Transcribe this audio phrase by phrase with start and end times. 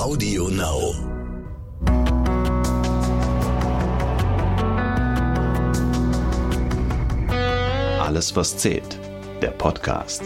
[0.00, 0.94] Audio Now.
[8.00, 8.98] Alles, was zählt.
[9.42, 10.22] Der Podcast.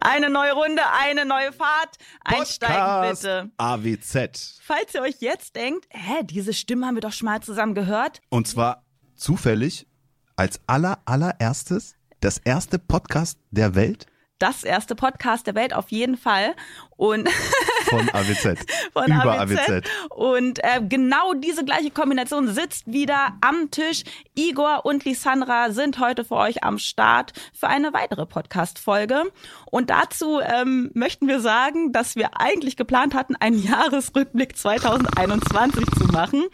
[0.00, 1.96] Eine neue Runde, eine neue Fahrt.
[2.24, 3.50] Einsteigen Podcast bitte.
[3.56, 4.60] AWZ.
[4.64, 8.20] Falls ihr euch jetzt denkt, hä, diese Stimme haben wir doch schon mal zusammen gehört.
[8.30, 8.84] Und zwar
[9.14, 9.86] zufällig
[10.34, 11.94] als aller allererstes
[12.26, 14.06] das erste Podcast der Welt
[14.40, 16.56] Das erste Podcast der Welt auf jeden Fall.
[16.96, 17.28] Und
[17.88, 18.66] von AWZ.
[18.92, 19.70] von Über AWZ.
[19.70, 19.88] AWZ.
[20.10, 24.02] Und äh, genau diese gleiche Kombination sitzt wieder am Tisch.
[24.34, 29.22] Igor und Lisandra sind heute für euch am Start für eine weitere Podcast-Folge.
[29.70, 36.06] Und dazu ähm, möchten wir sagen, dass wir eigentlich geplant hatten, einen Jahresrückblick 2021 zu
[36.06, 36.44] machen.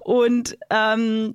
[0.00, 1.34] Und ähm,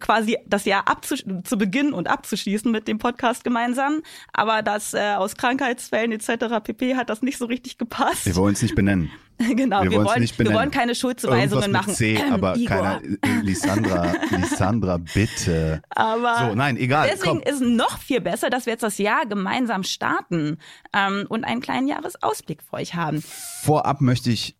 [0.00, 4.02] quasi das Jahr abzusch- zu beginnen und abzuschließen mit dem Podcast gemeinsam.
[4.32, 6.60] Aber das äh, aus Krankheitsfällen etc.
[6.62, 6.96] pp.
[6.96, 8.26] hat das nicht so richtig gepasst.
[8.26, 9.10] Wir wollen es nicht benennen.
[9.38, 10.58] Genau, Wir wir, wollen, nicht wir benennen.
[10.58, 11.92] wollen keine Schuldzuweisungen machen.
[11.94, 12.68] C, Ähm, aber Igor.
[12.78, 13.02] keiner.
[13.04, 15.82] äh, Lisandra, Lisandra, bitte.
[15.90, 17.10] Aber So, nein, egal.
[17.12, 17.52] deswegen Komm.
[17.52, 20.56] ist es noch viel besser, dass wir jetzt das Jahr gemeinsam starten
[20.94, 23.22] ähm, und einen kleinen Jahresausblick für euch haben.
[23.62, 24.56] Vorab möchte ich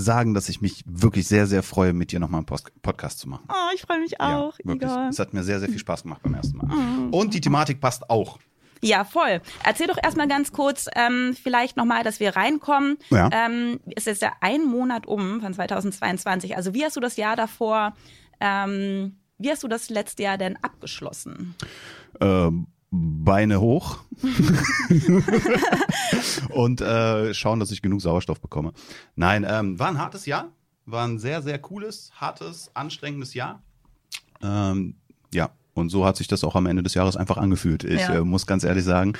[0.00, 3.28] sagen, dass ich mich wirklich sehr, sehr freue, mit dir nochmal einen Post Podcast zu
[3.28, 3.44] machen.
[3.48, 4.90] Oh, ich freue mich auch, ja, wirklich.
[4.90, 5.08] Igor.
[5.10, 7.08] Es hat mir sehr, sehr viel Spaß gemacht beim ersten Mal.
[7.10, 8.38] Und die Thematik passt auch.
[8.82, 9.42] Ja, voll.
[9.62, 12.96] Erzähl doch erstmal ganz kurz, ähm, vielleicht nochmal, dass wir reinkommen.
[13.10, 13.28] Ja.
[13.32, 16.56] Ähm, es ist ja ein Monat um von 2022.
[16.56, 17.94] Also wie hast du das Jahr davor,
[18.40, 21.54] ähm, wie hast du das letzte Jahr denn abgeschlossen?
[22.20, 23.98] ähm, Beine hoch
[26.50, 28.72] und äh, schauen, dass ich genug Sauerstoff bekomme.
[29.14, 30.48] Nein, ähm, war ein hartes Jahr,
[30.86, 33.62] war ein sehr, sehr cooles, hartes, anstrengendes Jahr.
[34.42, 34.94] Ähm,
[35.32, 37.84] ja, und so hat sich das auch am Ende des Jahres einfach angefühlt.
[37.84, 38.14] Ich Ja.
[38.16, 39.12] äh, muss ganz ehrlich sagen,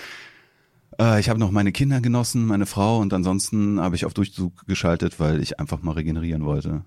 [0.98, 4.66] äh, ich habe noch meine Kinder genossen, meine Frau und ansonsten habe ich auf Durchzug
[4.66, 6.82] geschaltet, weil ich einfach mal regenerieren wollte.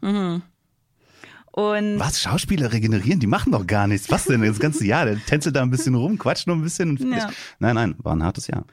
[1.53, 2.19] Und Was?
[2.19, 3.19] Schauspieler regenerieren?
[3.19, 4.09] Die machen doch gar nichts.
[4.09, 5.05] Was denn das ganze Jahr?
[5.05, 6.89] Der tänzelt da ein bisschen rum, quatscht noch ein bisschen.
[6.89, 7.29] Und Ja.
[7.59, 8.65] Nein, nein, war ein hartes Jahr.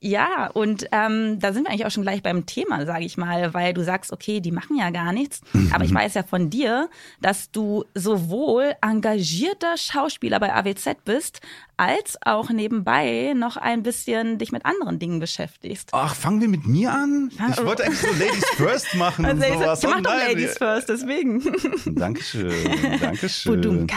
[0.00, 3.54] Ja, und ähm, da sind wir eigentlich auch schon gleich beim Thema, sage ich mal,
[3.54, 5.40] weil du sagst, okay, die machen ja gar nichts.
[5.72, 6.90] Aber ich weiß ja von dir,
[7.22, 11.40] dass du sowohl engagierter Schauspieler bei AWZ bist,
[11.78, 15.88] als auch nebenbei noch ein bisschen dich mit anderen Dingen beschäftigst.
[15.92, 17.30] Ach, fangen wir mit mir an?
[17.50, 19.82] Ich wollte eigentlich so Ladies First machen und Also, sowas.
[19.82, 21.42] ich mach Oh doch nein, Ladies first, deswegen.
[21.86, 22.52] Dankeschön,
[23.00, 23.54] Dankeschön.
[23.60, 23.96] Budumka.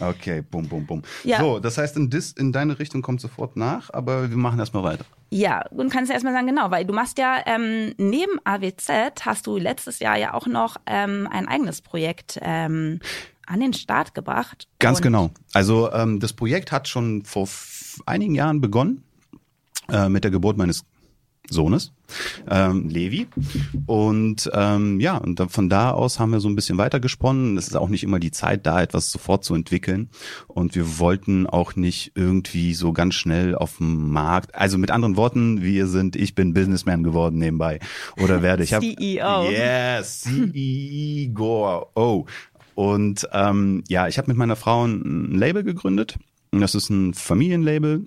[0.00, 1.02] Okay, bum, bum, bum.
[1.24, 1.38] Ja.
[1.40, 4.84] So, das heißt, in, dis, in deine Richtung kommt sofort nach, aber wir machen erstmal
[4.84, 5.04] weiter.
[5.30, 8.90] Ja, und kannst ja erstmal sagen, genau, weil du machst ja ähm, neben AWZ
[9.24, 13.00] hast du letztes Jahr ja auch noch ähm, ein eigenes Projekt ähm,
[13.46, 14.68] an den Start gebracht.
[14.78, 15.30] Ganz genau.
[15.52, 17.48] Also ähm, das Projekt hat schon vor
[18.04, 19.02] einigen Jahren begonnen
[19.90, 20.84] äh, mit der Geburt meines
[21.48, 21.92] Sohnes,
[22.50, 23.28] ähm, Levi.
[23.86, 27.56] Und ähm, ja, und von da aus haben wir so ein bisschen weitergesponnen.
[27.56, 30.10] Es ist auch nicht immer die Zeit da, etwas sofort zu entwickeln.
[30.48, 34.56] Und wir wollten auch nicht irgendwie so ganz schnell auf dem Markt.
[34.56, 37.78] Also mit anderen Worten, wir sind, ich bin Businessman geworden nebenbei.
[38.20, 38.74] Oder werde ich.
[38.74, 39.48] hab- CEO.
[39.48, 42.26] Yes, CEO.
[42.76, 46.18] Und ähm, ja, ich habe mit meiner Frau ein Label gegründet.
[46.52, 48.04] Das ist ein Familienlabel.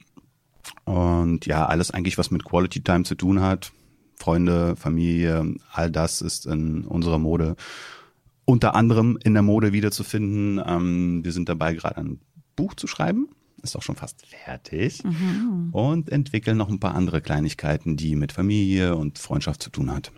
[0.85, 3.71] Und ja, alles eigentlich, was mit Quality Time zu tun hat.
[4.15, 7.55] Freunde, Familie, all das ist in unserer Mode
[8.45, 10.61] unter anderem in der Mode wiederzufinden.
[10.63, 12.19] Ähm, wir sind dabei, gerade ein
[12.55, 13.27] Buch zu schreiben.
[13.63, 15.03] Ist auch schon fast fertig.
[15.71, 20.11] Und entwickeln noch ein paar andere Kleinigkeiten, die mit Familie und Freundschaft zu tun hat.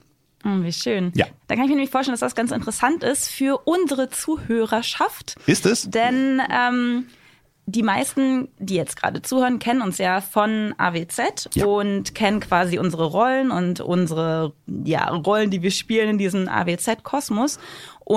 [0.44, 1.12] Oh, wie schön.
[1.16, 1.26] Ja.
[1.48, 5.36] Da kann ich mir nämlich vorstellen, dass das ganz interessant ist für unsere Zuhörerschaft.
[5.46, 5.90] Ist es?
[5.90, 7.06] Denn ähm,
[7.68, 11.66] die meisten, die jetzt gerade zuhören, kennen uns ja von AWZ Ja.
[11.66, 14.54] und kennen quasi unsere Rollen und unsere
[14.84, 17.60] ja, Rollen, die wir spielen in diesem AWZ-Kosmos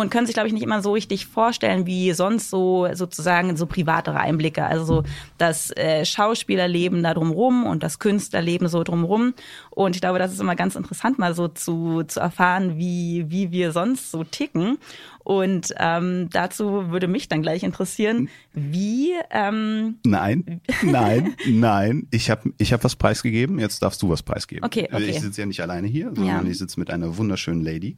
[0.01, 3.67] und können sich, glaube ich, nicht immer so richtig vorstellen, wie sonst so sozusagen so
[3.67, 4.65] privatere Einblicke.
[4.65, 5.03] Also so
[5.39, 9.35] das äh, Schauspielerleben da drumrum und das Künstlerleben so drumrum.
[9.71, 13.53] Und ich glaube, das ist immer ganz interessant, mal so zu, zu erfahren, wie, wie
[13.53, 14.79] wir sonst so ticken.
[15.25, 22.07] Und ähm, dazu würde mich dann gleich interessieren, wie ähm, Nein, nein, nein.
[22.11, 24.65] Ich habe ich hab was preisgegeben, jetzt darfst du was preisgeben.
[24.65, 25.05] Okay, okay.
[25.09, 26.51] Ich sitze ja nicht alleine hier, sondern Ja.
[26.51, 27.97] ich sitze mit einer wunderschönen Lady.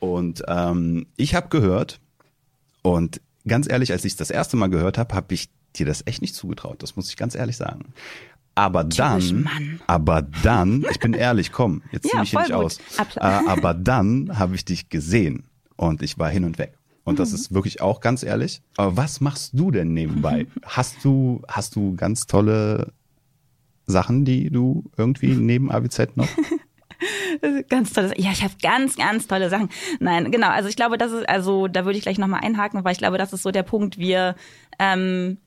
[0.00, 2.00] Und ähm, ich habe gehört,
[2.80, 6.22] und ganz ehrlich, als ich das erste Mal gehört habe, habe ich dir das echt
[6.22, 6.82] nicht zugetraut.
[6.82, 7.92] Das muss ich ganz ehrlich sagen.
[8.54, 9.80] Aber dann, Mann.
[9.86, 12.56] aber dann, ich bin ehrlich, komm, jetzt zieh Ja, mich hier nicht gut.
[12.64, 12.78] aus.
[13.16, 15.44] Äh, aber dann habe ich dich gesehen
[15.88, 16.78] und ich war hin und weg.
[17.04, 18.62] Und das ist wirklich auch ganz ehrlich.
[18.76, 20.46] Aber was machst du denn nebenbei?
[20.64, 22.92] Hast du, hast du ganz tolle
[23.86, 26.28] Sachen, die du irgendwie neben ABZ noch?
[27.68, 29.68] Ganz tolle Ja, ich habe ganz, ganz tolle Sachen.
[29.98, 30.50] Nein, genau.
[30.50, 33.18] Also ich glaube, das ist, also da würde ich gleich nochmal einhaken, weil ich glaube,
[33.18, 34.36] das ist so der Punkt, wir
[34.78, 35.38] ähm,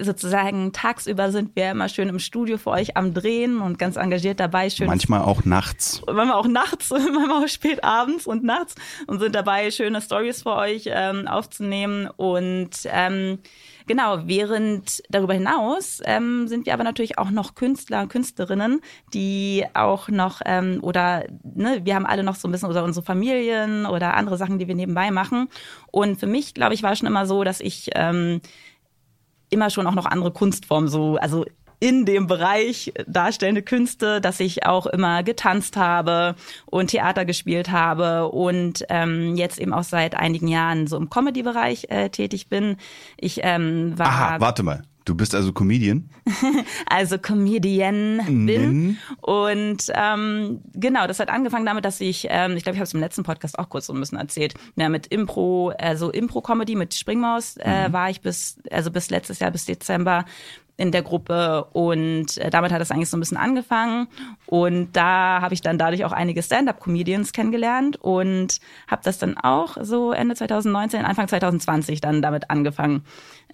[0.00, 4.40] sozusagen tagsüber sind wir immer schön im Studio für euch am Drehen und ganz engagiert
[4.40, 4.70] dabei.
[4.70, 6.02] Schön Manchmal auch nachts.
[6.06, 8.74] Manchmal auch nachts, manchmal auch spät abends und nachts
[9.06, 12.08] und sind dabei, schöne Stories für euch ähm, aufzunehmen.
[12.16, 13.38] Und ähm,
[13.86, 18.80] genau, während darüber hinaus ähm, sind wir aber natürlich auch noch Künstler und Künstlerinnen,
[19.14, 23.04] die auch noch ähm, oder ne, wir haben alle noch so ein bisschen oder unsere
[23.04, 25.48] Familien oder andere Sachen, die wir nebenbei machen.
[25.90, 28.40] Und für mich, glaube ich, war schon immer so, dass ich ähm,
[29.50, 31.44] immer schon auch noch andere Kunstformen so, also
[31.80, 36.34] in dem Bereich darstellende Künste, dass ich auch immer getanzt habe
[36.66, 41.86] und Theater gespielt habe und ähm, jetzt eben auch seit einigen Jahren so im Comedy-Bereich
[41.90, 42.76] äh, tätig bin.
[43.16, 44.06] Ich ähm, war.
[44.06, 44.82] Aha, warte mal.
[45.08, 46.10] Du bist also Comedian?
[46.86, 48.98] also Comedian bin.
[49.22, 52.92] Und ähm, genau, das hat angefangen damit, dass ich, ähm, ich glaube, ich habe es
[52.92, 56.92] im letzten Podcast auch kurz so ein bisschen erzählt, ja, mit Impro, also Impro-Comedy mit
[56.92, 57.92] Springmaus äh, mhm.
[57.94, 60.26] war ich bis, also bis letztes Jahr, bis Dezember
[60.78, 64.06] in der Gruppe und äh, damit hat es eigentlich so ein bisschen angefangen
[64.46, 69.76] und da habe ich dann dadurch auch einige Stand-up-Comedians kennengelernt und habe das dann auch
[69.82, 73.04] so Ende 2019, Anfang 2020 dann damit angefangen,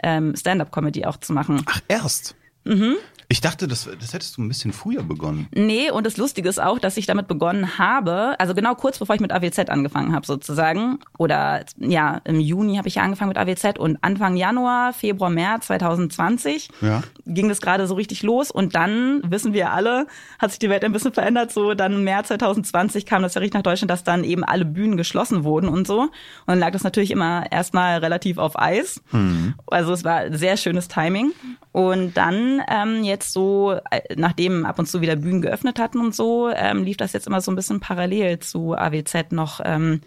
[0.02, 1.62] ähm, Stand-up-Comedy auch zu machen.
[1.66, 2.36] Ach erst?
[2.64, 2.96] Mhm.
[3.34, 5.48] Ich dachte, das, das hättest du ein bisschen früher begonnen.
[5.52, 9.16] Nee, und das Lustige ist auch, dass ich damit begonnen habe, also genau kurz bevor
[9.16, 13.36] ich mit AWZ angefangen habe sozusagen, oder ja, im Juni habe ich ja angefangen mit
[13.36, 17.02] AWZ und Anfang Januar, Februar, März 2020 ja.
[17.26, 20.06] ging das gerade so richtig los und dann, wissen wir alle,
[20.38, 23.40] hat sich die Welt ein bisschen verändert, so dann im März 2020 kam das ja
[23.40, 26.10] richtig nach Deutschland, dass dann eben alle Bühnen geschlossen wurden und so und
[26.46, 29.02] dann lag das natürlich immer erstmal relativ auf Eis.
[29.10, 29.54] Mhm.
[29.66, 31.32] Also es war sehr schönes Timing
[31.72, 36.14] und dann ähm, jetzt so, äh, nachdem ab und zu wieder Bühnen geöffnet hatten und
[36.14, 40.00] so, ähm, lief das jetzt immer so ein bisschen parallel zu AWZ noch, ähm,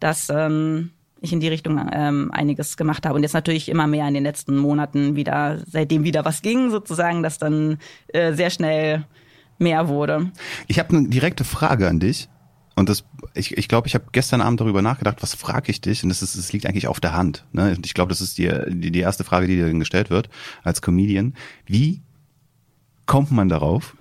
[0.00, 0.90] dass ähm,
[1.20, 3.16] ich in die Richtung ähm, einiges gemacht habe.
[3.16, 7.22] Und jetzt natürlich immer mehr in den letzten Monaten wieder, seitdem wieder was ging, sozusagen,
[7.22, 7.78] dass dann
[8.08, 9.06] äh, sehr schnell
[9.58, 10.30] mehr wurde.
[10.66, 12.28] Ich habe eine direkte Frage an dich.
[12.76, 13.04] Und das,
[13.34, 16.02] ich, ich glaube, ich habe gestern Abend darüber nachgedacht, was frage ich dich?
[16.02, 17.44] Und das, ist, das liegt eigentlich auf der Hand.
[17.52, 17.74] Ne?
[17.76, 20.28] Und ich glaube, das ist die, die, die erste Frage, die dir gestellt wird
[20.64, 21.34] als Comedian.
[21.66, 22.02] Wie
[23.06, 23.96] kommt man darauf?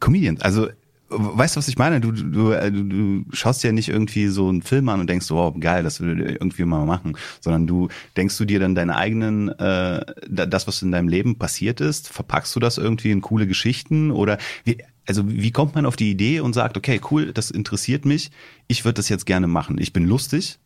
[0.00, 0.68] Comedian, also
[1.12, 2.00] weißt du, was ich meine?
[2.00, 5.26] Du, du, äh, du, du schaust ja nicht irgendwie so einen Film an und denkst,
[5.26, 8.96] so, oh, geil, das würde irgendwie mal machen, sondern du denkst du dir dann deine
[8.96, 13.46] eigenen, äh, das, was in deinem Leben passiert ist, verpackst du das irgendwie in coole
[13.46, 17.50] Geschichten oder wie, also wie kommt man auf die Idee und sagt, okay, cool, das
[17.50, 18.30] interessiert mich,
[18.68, 19.78] ich würde das jetzt gerne machen.
[19.78, 20.58] Ich bin lustig,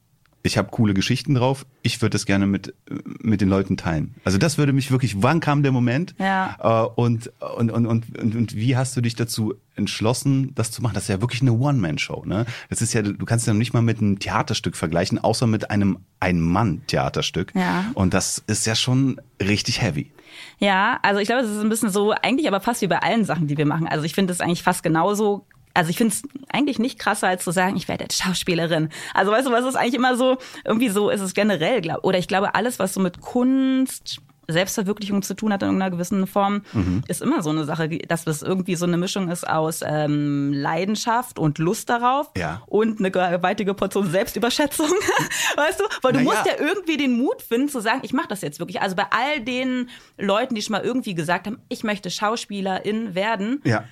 [0.46, 2.74] ich habe coole Geschichten drauf, ich würde das gerne mit,
[3.20, 4.14] mit den Leuten teilen.
[4.24, 6.14] Also das würde mich wirklich, wann kam der Moment?
[6.18, 6.56] Ja.
[6.60, 10.82] Äh, und, und, und, und, und, und wie hast du dich dazu entschlossen, das zu
[10.82, 10.94] machen?
[10.94, 12.24] Das ist ja wirklich eine One-Man-Show.
[12.24, 12.46] Ne?
[12.70, 15.98] Das ist ja, du kannst ja nicht mal mit einem Theaterstück vergleichen, außer mit einem
[16.20, 17.52] Ein-Mann-Theaterstück.
[17.54, 17.86] Ja.
[17.94, 20.10] Und das ist ja schon richtig heavy.
[20.58, 23.24] Ja, also ich glaube, es ist ein bisschen so, eigentlich aber fast wie bei allen
[23.24, 23.86] Sachen, die wir machen.
[23.86, 27.44] Also ich finde es eigentlich fast genauso also ich finde es eigentlich nicht krasser, als
[27.44, 28.88] zu sagen, ich werde jetzt Schauspielerin.
[29.14, 32.18] Also weißt du, was ist eigentlich immer so, irgendwie so ist es generell, glaub, oder
[32.18, 36.62] ich glaube, alles, was so mit Kunst, Selbstverwirklichung zu tun hat in irgendeiner gewissen Form,
[36.72, 37.02] mhm.
[37.08, 41.38] ist immer so eine Sache, dass es irgendwie so eine Mischung ist aus ähm, Leidenschaft
[41.38, 42.62] und Lust darauf ja.
[42.66, 44.86] und eine gewaltige Portion Selbstüberschätzung.
[45.56, 45.84] weißt du?
[46.02, 46.52] Weil du Na musst ja.
[46.52, 48.80] ja irgendwie den Mut finden zu sagen, ich mache das jetzt wirklich.
[48.80, 53.60] Also bei all den Leuten, die schon mal irgendwie gesagt haben, ich möchte Schauspielerin werden,
[53.64, 53.84] ja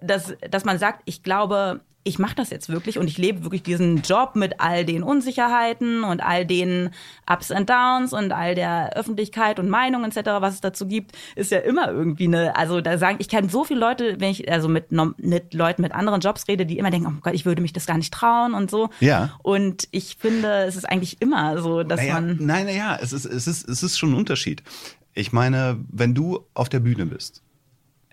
[0.00, 3.62] dass, dass man sagt, ich glaube, ich mache das jetzt wirklich und ich lebe wirklich
[3.62, 6.90] diesen Job mit all den Unsicherheiten und all den
[7.30, 11.50] Ups and Downs und all der Öffentlichkeit und Meinung etc., was es dazu gibt, ist
[11.50, 14.68] ja immer irgendwie eine, also da sagen, ich kenne so viele Leute, wenn ich also
[14.68, 14.86] mit,
[15.18, 17.84] mit Leuten mit anderen Jobs rede, die immer denken, oh Gott, ich würde mich das
[17.84, 18.88] gar nicht trauen und so.
[19.00, 19.38] Ja.
[19.42, 22.38] Und ich finde, es ist eigentlich immer so, dass naja, man.
[22.40, 24.62] Nein, naja, es ist, es ist, es ist schon ein Unterschied.
[25.12, 27.42] Ich meine, wenn du auf der Bühne bist,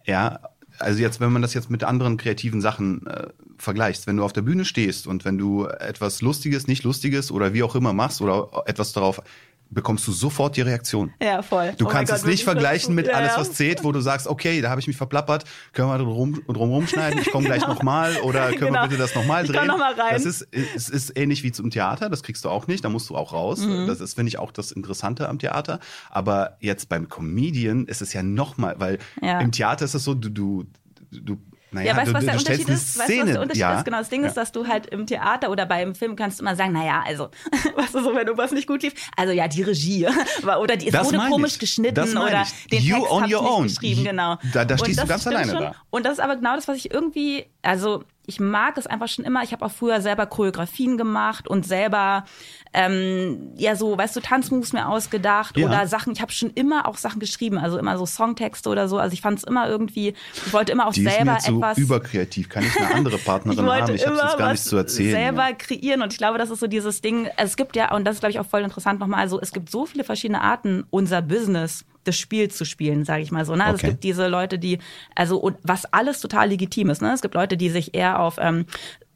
[0.06, 0.40] ja,
[0.80, 4.34] also jetzt, wenn man das jetzt mit anderen kreativen Sachen äh, vergleichst, wenn du auf
[4.34, 8.22] der Bühne stehst und wenn du etwas Lustiges, nicht Lustiges oder wie auch immer machst
[8.22, 9.22] oder etwas darauf
[9.70, 11.14] bekommst du sofort die Reaktion.
[11.22, 11.74] Ja, voll.
[11.78, 14.62] Du oh kannst es nicht vergleichen mit ja, alles, was zählt, wo du sagst, okay,
[14.62, 15.44] da habe ich mich verplappert,
[15.74, 17.74] können wir drum, drum rumschneiden, ich komme gleich genau.
[17.74, 18.84] nochmal oder können genau.
[18.84, 19.62] wir bitte das nochmal drehen?
[19.62, 20.14] Ich noch mal rein.
[20.14, 23.10] Das ist, es ist ähnlich wie zum Theater, das kriegst du auch nicht, da musst
[23.10, 23.60] du auch raus.
[23.60, 23.88] Mhm.
[23.88, 25.80] Das ist, finde ich, auch das Interessante am Theater.
[26.10, 29.40] Aber jetzt beim Comedian ist es ja nochmal, weil ja.
[29.40, 30.66] im Theater ist es so, du, du,
[31.12, 31.38] du
[31.72, 32.98] Naja, ja, weißt du, was der Unterschied ist?
[32.98, 33.78] Weißt du, was der Unterschied ja.
[33.78, 33.86] ist?
[33.86, 34.28] Genau, das Ding Ja.
[34.30, 37.30] ist, dass du halt im Theater oder beim Film kannst du immer sagen, naja, also,
[37.76, 40.08] weißt du, so, wenn irgendwas nicht gut lief, also ja, die Regie,
[40.44, 41.60] war- oder die, es wurde komisch ich.
[41.60, 43.64] geschnitten oder den You Text on your own.
[43.64, 44.38] geschrieben, genau.
[44.54, 45.62] Da- da stehst du ganz alleine schon.
[45.62, 45.76] da.
[45.90, 49.24] Und das ist aber genau das, was ich irgendwie, also ich mag es einfach schon
[49.26, 49.42] immer.
[49.42, 52.26] Ich habe auch früher selber Choreografien gemacht und selber
[52.74, 55.66] ähm, ja so, weißt du, Tanzmoves mir ausgedacht Ja.
[55.68, 56.12] oder Sachen.
[56.14, 58.98] Ich habe schon immer auch Sachen geschrieben, also immer so Songtexte oder so.
[59.00, 60.14] Also ich fand es immer irgendwie,
[60.46, 61.78] ich wollte immer auch Die ist selber mir zu etwas.
[61.78, 62.50] überkreativ.
[62.50, 63.96] Kann ich eine andere Partnerin ich haben?
[63.96, 65.12] Ich habe jetzt gar nichts zu erzählen.
[65.12, 67.30] selber kreieren und ich glaube, das ist so dieses Ding.
[67.38, 69.22] Es gibt ja und das ist glaube ich auch voll interessant nochmal.
[69.22, 73.32] Also es gibt so viele verschiedene Arten, unser Business das Spiel zu spielen, sage ich
[73.32, 73.56] mal so.
[73.56, 73.64] Ne?
[73.64, 73.88] Also Okay.
[73.88, 74.80] Es gibt diese Leute, die
[75.16, 77.02] also was alles total legitim ist.
[77.02, 77.12] Ne?
[77.14, 78.66] Es gibt Leute, die sich eher auf ähm,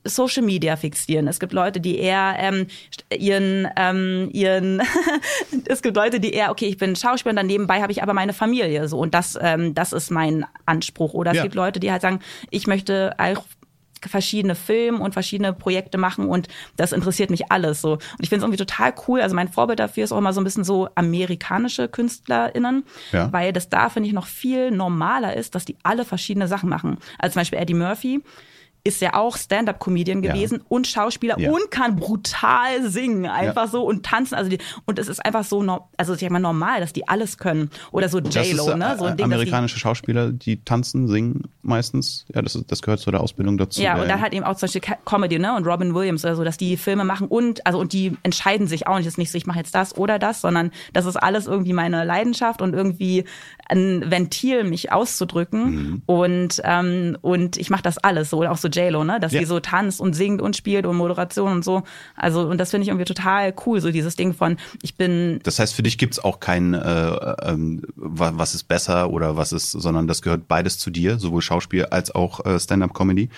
[0.04, 1.28] Social Media fixieren.
[1.28, 2.66] Es gibt Leute, die eher ähm,
[3.16, 4.82] ihren ähm, ihren
[5.66, 8.34] es gibt Leute, die eher okay, ich bin Schauspieler, dann nebenbei habe ich aber meine
[8.34, 11.14] Familie so und das ähm, das ist mein Anspruch.
[11.14, 11.44] Oder es Ja.
[11.44, 12.20] gibt Leute, die halt sagen,
[12.50, 13.44] ich möchte auch
[14.10, 17.94] verschiedene Filme und verschiedene Projekte machen und das interessiert mich alles so.
[17.94, 19.22] Und ich finde es irgendwie total cool.
[19.22, 23.32] Also mein Vorbild dafür ist auch immer so ein bisschen so amerikanische KünstlerInnen, Ja.
[23.32, 26.98] weil das da, finde ich, noch viel normaler ist, dass die alle verschiedene Sachen machen.
[27.20, 28.22] Also zum Beispiel Eddie Murphy
[28.84, 30.34] ist ja auch Stand-up-Comedian Ja.
[30.34, 31.52] gewesen und Schauspieler Ja.
[31.52, 33.68] und kann brutal singen, einfach Ja.
[33.68, 34.36] so und tanzen.
[34.36, 37.08] Also die, und es ist einfach so, no- also ich sag mal normal, dass die
[37.08, 37.70] alles können.
[37.92, 38.96] Oder so J-Lo, ist, ne?
[38.98, 42.26] So ein äh, Ding, dass die, amerikanische Schauspieler, die tanzen, singen meistens.
[42.34, 43.82] Ja, das, ist, das gehört zu der Ausbildung dazu.
[43.82, 45.56] Ja, und dann halt eben auch zum Beispiel Comedy, ne?
[45.56, 48.88] Und Robin Williams oder so, dass die Filme machen und, also und die entscheiden sich
[48.88, 51.18] auch nicht, das ist nicht so, ich mache jetzt das oder das, sondern das ist
[51.18, 53.26] alles irgendwie meine Leidenschaft und irgendwie
[53.72, 55.64] ein Ventil, mich auszudrücken.
[55.72, 56.02] Mhm.
[56.06, 58.44] Und, ähm, und ich mache das alles so.
[58.44, 59.20] Auch so J-Lo, ne?
[59.20, 59.40] Dass Ja.
[59.40, 61.84] die so tanzt und singt und spielt und Moderation und so.
[62.16, 65.58] Also, und das finde ich irgendwie total cool, so dieses Ding von, ich bin Das
[65.60, 66.78] heißt, für dich gibt's auch kein, äh,
[67.96, 71.86] wa- was ist besser oder was ist, sondern das gehört beides zu dir, sowohl Schauspiel
[71.86, 73.30] als auch äh, Stand-up-Comedy.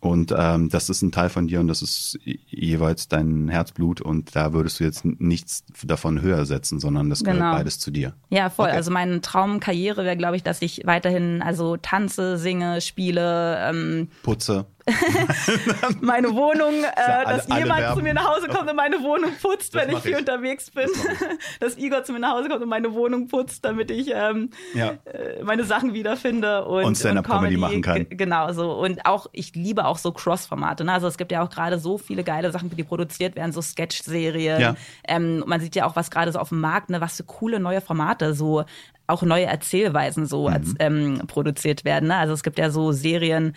[0.00, 4.34] Und ähm, das ist ein Teil von dir und das ist jeweils dein Herzblut und
[4.34, 7.52] da würdest du jetzt nichts davon höher setzen, sondern das gehört Genau.
[7.52, 8.14] beides zu dir.
[8.30, 8.68] Ja, voll.
[8.68, 8.76] Okay.
[8.76, 14.64] Also meine Traumkarriere wäre, glaube ich, dass ich weiterhin also tanze, singe, spiele, ähm, Putze.
[16.00, 17.98] meine Wohnung, äh, alle- dass jemand werben.
[17.98, 20.18] zu mir nach Hause kommt und meine Wohnung putzt, Das wenn ich viel ich.
[20.18, 20.88] unterwegs bin.
[21.60, 24.94] Dass Igor zu mir nach Hause kommt und meine Wohnung putzt, damit ich ähm, Ja.
[25.04, 28.06] äh, meine Sachen wiederfinde und, Und Stand-up-Comedy machen kann.
[28.10, 28.72] Genau so.
[28.72, 30.84] Und auch, ich liebe auch so Cross-Formate.
[30.84, 30.92] Ne?
[30.92, 34.60] Also es gibt ja auch gerade so viele geile Sachen, die produziert werden, so Sketch-Serien.
[34.60, 34.74] Ja.
[35.06, 37.60] Ähm, man sieht ja auch, was gerade so auf dem Markt, ne, was für coole
[37.60, 38.64] neue Formate, so
[39.06, 40.54] auch neue Erzählweisen so Mhm.
[40.54, 42.08] als, ähm, produziert werden.
[42.08, 42.16] Ne?
[42.16, 43.54] Also es gibt ja so Serien,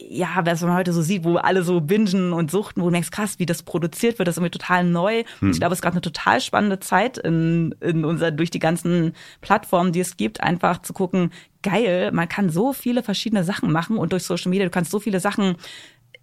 [0.00, 3.10] ja, was man heute so sieht, wo alle so bingen und suchten, wo du merkst,
[3.10, 5.24] krass, wie das produziert wird, das ist irgendwie total neu.
[5.40, 8.60] Und ich glaube, es ist gerade eine total spannende Zeit in, in unser, durch die
[8.60, 13.72] ganzen Plattformen, die es gibt, einfach zu gucken, geil, man kann so viele verschiedene Sachen
[13.72, 15.56] machen und durch Social Media, du kannst so viele Sachen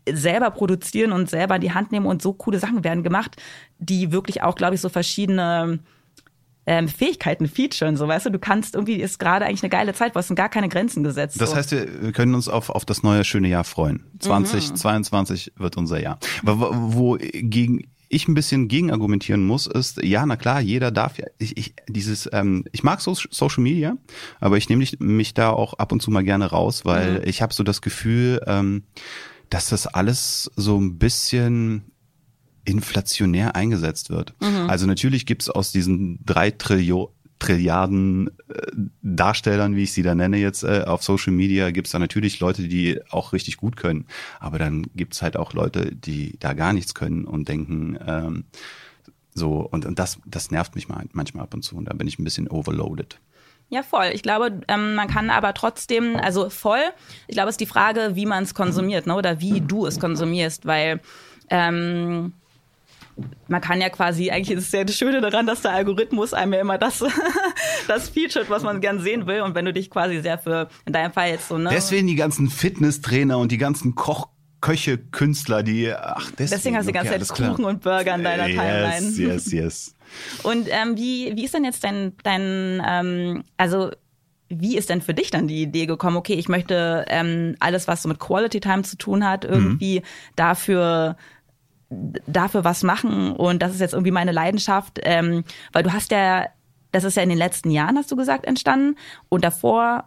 [0.10, 3.36] selber produzieren und selber in die Hand nehmen und so coole Sachen werden gemacht,
[3.80, 5.80] die wirklich auch, glaube ich, so verschiedene
[6.68, 10.16] ähm, Fähigkeiten featuren, so weißt du, du kannst irgendwie, ist gerade eigentlich eine geile Zeit,
[10.16, 11.40] wo es sind gar keine Grenzen gesetzt.
[11.40, 11.56] Das so.
[11.56, 14.04] heißt, wir können uns auf, auf das neue schöne Jahr freuen.
[14.20, 16.20] 2022 wird unser Jahr.
[16.44, 21.18] Wo, wo- gegen ich ein bisschen gegen argumentieren muss, ist, ja, na klar, jeder darf
[21.18, 23.98] ja, ich, ich, dieses, ähm, ich mag so, Social Media,
[24.40, 27.42] aber ich nehme mich- mich da auch ab und zu mal gerne raus, weil ich
[27.42, 28.84] habe so das Gefühl, ähm,
[29.50, 31.92] dass das alles so ein bisschen
[32.66, 34.34] inflationär eingesetzt wird.
[34.68, 38.62] Also natürlich gibt's aus diesen drei Trillio Trilliarden äh,
[39.02, 42.68] Darstellern, wie ich sie da nenne jetzt äh, auf Social Media, gibt's da natürlich Leute,
[42.68, 44.06] die auch richtig gut können.
[44.40, 48.46] Aber dann gibt's halt auch Leute, die da gar nichts können und denken, ähm,
[49.34, 51.76] so, und, und das, das nervt mich mal, manchmal ab und zu.
[51.76, 53.20] Und da bin ich ein bisschen overloaded.
[53.70, 54.12] Ja, voll.
[54.14, 56.84] Ich glaube, ähm, man kann aber trotzdem, also voll,
[57.28, 59.16] ich glaube, es ist die Frage, wie man es konsumiert, ne?
[59.16, 61.02] oder wie du es konsumierst, weil
[61.50, 62.34] ähm,
[63.48, 66.54] man kann ja quasi, eigentlich ist es ja das Schöne daran, dass der Algorithmus einem
[66.54, 67.04] ja immer das,
[67.88, 69.42] das featuret, was man gern sehen will.
[69.42, 71.70] Und wenn du dich quasi sehr für, in deinem Fall jetzt so, ne?
[71.72, 74.30] Deswegen die ganzen Fitnesstrainer und die ganzen Koch
[74.62, 76.50] Köche, Künstler, die, ach, deswegen.
[76.50, 77.52] Deswegen hast du die ganze okay, Zeit alles klar.
[77.52, 79.06] Kuchen und Burger in deiner Timeline.
[79.10, 79.96] Yes, yes, yes.
[80.44, 83.92] Und ähm, wie, wie ist denn jetzt dein, dein ähm, also
[84.50, 88.04] wie ist denn für dich dann die Idee gekommen, okay, ich möchte ähm, alles, was
[88.04, 90.04] so mit Quality Time zu tun hat, irgendwie
[90.36, 91.18] dafür
[91.90, 96.48] dafür was machen und das ist jetzt irgendwie meine Leidenschaft, ähm, weil du hast ja,
[96.92, 98.96] das ist ja in den letzten Jahren, hast du gesagt, entstanden
[99.30, 100.06] und davor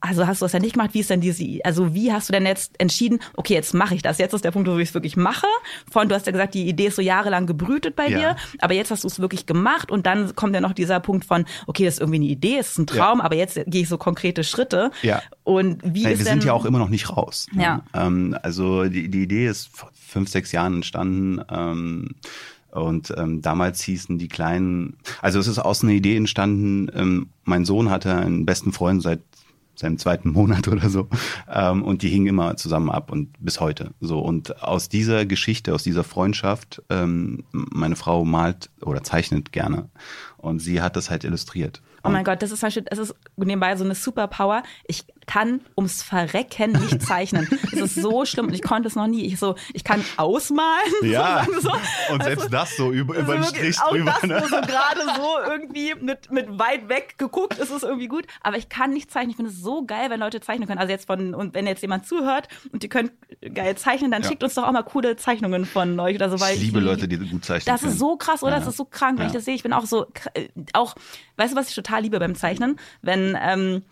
[0.00, 0.90] also hast du das ja nicht gemacht.
[0.92, 4.02] Wie ist denn diese, also wie hast du denn jetzt entschieden, okay, jetzt mache ich
[4.02, 4.18] das.
[4.18, 5.46] Jetzt ist der Punkt, wo ich es wirklich mache.
[5.90, 8.18] Von, du hast ja gesagt, die Idee ist so jahrelang gebrütet bei Ja.
[8.18, 11.24] dir, aber jetzt hast du es wirklich gemacht und dann kommt ja noch dieser Punkt
[11.24, 13.88] von, okay, das ist irgendwie eine Idee, es ist ein Traum, aber jetzt gehe ich
[13.88, 14.90] so konkrete Schritte.
[15.02, 15.22] Ja.
[15.44, 17.46] Und wie Nein, ist wir denn, sind ja auch immer noch nicht raus.
[17.52, 17.62] ne?
[17.62, 17.84] Ja.
[17.94, 21.40] Ähm, also die, die Idee ist vor fünf, sechs Jahren entstanden.
[21.50, 22.14] Ähm,
[22.70, 27.64] und ähm, damals hießen die kleinen, also es ist aus einer Idee entstanden, ähm, mein
[27.64, 29.20] Sohn hatte einen besten Freund seit
[29.78, 31.08] seinem zweiten Monat oder so.
[31.52, 33.92] Ähm, und die hingen immer zusammen ab und bis heute.
[34.00, 34.18] So.
[34.18, 39.88] Und aus dieser Geschichte, aus dieser Freundschaft, ähm, meine Frau malt oder zeichnet gerne.
[40.46, 41.82] Und sie hat das halt illustriert.
[42.04, 44.62] Oh mein Gott, das ist, das ist nebenbei so eine Superpower.
[44.86, 47.48] Ich kann ums Verrecken nicht zeichnen.
[47.72, 49.24] Das ist so schlimm und ich konnte es noch nie.
[49.24, 50.92] Ich so, ich kann ausmalen.
[51.02, 51.44] Ja.
[51.60, 51.70] so.
[52.12, 54.12] Und Also, selbst das so über, über den also Strich auch drüber.
[54.20, 54.40] das ne?
[54.48, 58.26] so gerade so irgendwie mit, mit weit weg geguckt, ist es irgendwie gut.
[58.40, 59.30] Aber ich kann nicht zeichnen.
[59.30, 60.78] Ich finde es so geil, wenn Leute zeichnen können.
[60.78, 63.10] Also jetzt von, und wenn jetzt jemand zuhört und die können
[63.52, 64.28] geil zeichnen, dann Ja.
[64.28, 66.38] schickt uns doch auch mal coole Zeichnungen von euch oder so.
[66.38, 67.92] Weil Ich liebe Leute, die gut zeichnen das können.
[67.94, 68.52] ist so krass, oder?
[68.52, 68.58] Ja.
[68.60, 69.30] Das ist so krank, wenn Ja.
[69.30, 69.54] ich das sehe.
[69.56, 70.06] Ich bin auch so,
[70.72, 70.94] auch,
[71.36, 72.78] weißt du, was ich total liebe beim Zeichnen?
[73.02, 73.82] Wenn ähm,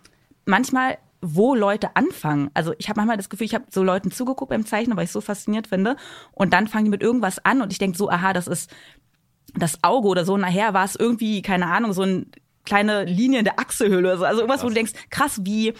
[0.44, 2.50] manchmal wo Leute anfangen.
[2.52, 5.08] Also ich habe manchmal das Gefühl, ich habe so Leuten zugeguckt beim Zeichnen, weil ich
[5.08, 5.96] es so fasziniert finde.
[6.32, 8.70] Und dann fangen die mit irgendwas an und ich denke so, aha, das ist
[9.54, 10.36] das Auge oder so.
[10.36, 12.30] Nachher war es irgendwie, keine Ahnung, so ein
[12.64, 14.24] kleine Linie in der Achselhöhle oder so.
[14.24, 15.72] Also irgendwas, wo du denkst, krass, wie.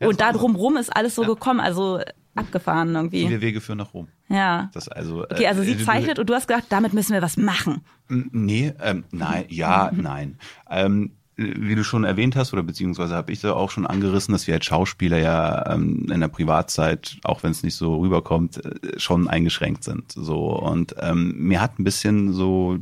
[0.00, 1.60] und da drumrum ist alles so gekommen.
[1.60, 2.00] Also
[2.34, 3.26] abgefahren irgendwie.
[3.26, 4.08] Viele Wege führen nach Rom.
[4.28, 4.70] Ja.
[4.74, 7.36] Das also, Okay, also sie äh, zeichnet und du hast gedacht, damit müssen wir was
[7.36, 7.82] machen.
[8.08, 10.38] Nee, ähm, nein, ja, nein.
[10.70, 14.48] Ähm, wie du schon erwähnt hast, oder beziehungsweise habe ich da auch schon angerissen, dass
[14.48, 18.98] wir als Schauspieler ja ähm, in der Privatzeit, auch wenn es nicht so rüberkommt, äh,
[18.98, 20.10] schon eingeschränkt sind.
[20.12, 22.78] So und ähm, mir hat ein bisschen so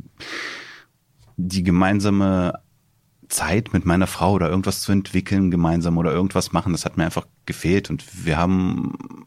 [1.37, 2.53] die gemeinsame
[3.29, 7.05] Zeit mit meiner Frau oder irgendwas zu entwickeln gemeinsam oder irgendwas machen, das hat mir
[7.05, 9.25] einfach gefehlt und wir haben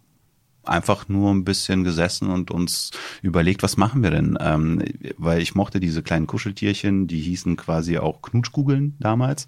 [0.71, 2.91] einfach nur ein bisschen gesessen und uns
[3.23, 4.39] überlegt, was machen wir denn?
[4.41, 4.83] Ähm,
[5.19, 9.47] weil ich mochte diese kleinen Kuscheltierchen, die hießen quasi auch Knutschkugeln damals.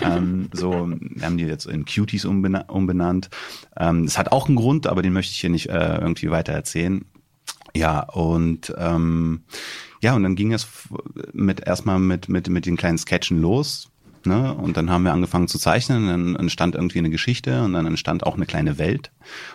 [0.00, 0.72] ähm, so
[1.20, 3.28] haben die jetzt in Cuties umbena umbenannt.
[3.76, 6.52] Ähm, das hat auch einen Grund, aber den möchte ich hier nicht äh, irgendwie weiter
[6.52, 7.04] erzählen.
[7.74, 9.44] Ja, und ähm,
[10.02, 10.66] ja, und dann ging es
[11.32, 13.91] mit erstmal mit, mit, mit den kleinen Sketchen los.
[14.26, 14.54] Ne?
[14.54, 18.24] Und dann haben wir angefangen zu zeichnen, dann entstand irgendwie eine Geschichte und dann entstand
[18.24, 19.12] auch eine kleine Welt.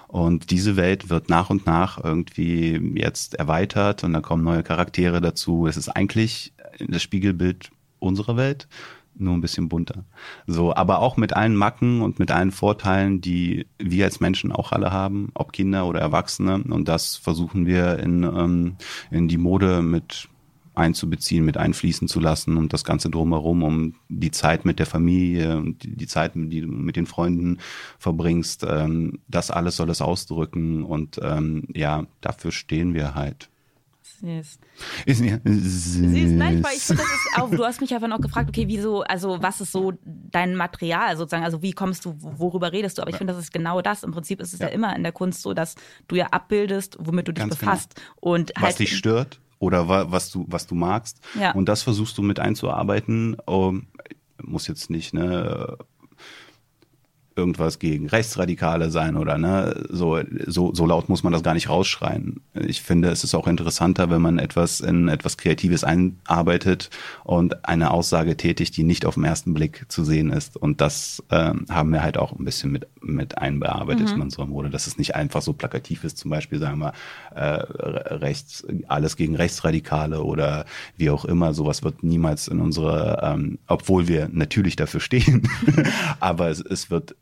[0.07, 5.21] Und diese Welt wird nach und nach irgendwie jetzt erweitert und da kommen neue Charaktere
[5.21, 5.67] dazu.
[5.67, 8.67] Es ist eigentlich das Spiegelbild unserer Welt,
[9.15, 10.05] nur ein bisschen bunter.
[10.45, 14.71] So, aber auch mit allen Macken und mit allen Vorteilen, die wir als Menschen auch
[14.71, 16.63] alle haben, ob Kinder oder Erwachsene.
[16.63, 18.75] Und das versuchen wir in, ähm,
[19.11, 20.29] in die Mode mit
[20.77, 25.57] einzubeziehen, mit einfließen zu lassen und das Ganze drumherum, um die Zeit mit der Familie
[25.57, 27.59] und die Zeit, die du mit den Freunden
[27.99, 33.49] verbringst, ähm, das alles soll es ausdrücken und ähm, ja, dafür stehen wir halt.
[34.19, 34.59] Süß.
[35.05, 38.07] Ist, ja, Sie ist, nein, ich, ich finde, das ist auch, du hast mich einfach
[38.07, 42.15] noch gefragt, okay, wieso, also was ist so dein Material sozusagen, also wie kommst du,
[42.17, 43.03] worüber redest du?
[43.03, 44.03] Aber ich finde, das ist genau das.
[44.03, 44.67] Im Prinzip ist es ja.
[44.67, 44.73] Ja.
[44.73, 45.75] immer in der Kunst so, dass
[46.07, 48.01] du ja abbildest, womit du dich Ganz befasst.
[48.15, 51.51] Und was halt, dich stört oder wa was du was du magst Ja.
[51.53, 53.87] und das versuchst du mit einzuarbeiten um,
[54.41, 55.77] muss jetzt nicht ne
[57.37, 61.69] irgendwas gegen Rechtsradikale sein oder ne so so so laut muss man das gar nicht
[61.69, 62.41] rausschreien.
[62.53, 66.89] Ich finde, es ist auch interessanter, wenn man etwas in etwas Kreatives einarbeitet
[67.23, 70.57] und eine Aussage tätigt, die nicht auf den ersten Blick zu sehen ist.
[70.57, 74.69] Und das ähm, haben wir halt auch ein bisschen mit mit einbearbeitet in unserer Mode,
[74.69, 76.17] dass es nicht einfach so plakativ ist.
[76.17, 76.93] Zum Beispiel sagen wir
[77.35, 80.65] äh, rechts alles gegen Rechtsradikale oder
[80.97, 81.53] wie auch immer.
[81.53, 85.49] Sowas wird niemals in unsere, ähm, obwohl wir natürlich dafür stehen,
[86.19, 87.15] aber es, es wird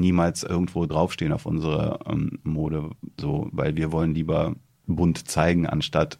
[0.00, 4.54] niemals irgendwo draufstehen auf unsere ähm, Mode, so, weil wir wollen lieber
[4.86, 6.18] bunt zeigen, anstatt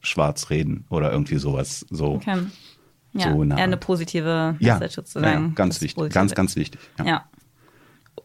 [0.00, 1.86] schwarz reden oder irgendwie sowas.
[1.90, 2.38] So, okay.
[3.12, 5.48] ja, so eine eher eine positive ja, Message sozusagen.
[5.48, 6.14] ja, ganz wichtig, Positive.
[6.14, 6.80] ganz, ganz wichtig.
[6.98, 7.04] Ja.
[7.04, 7.24] Ja.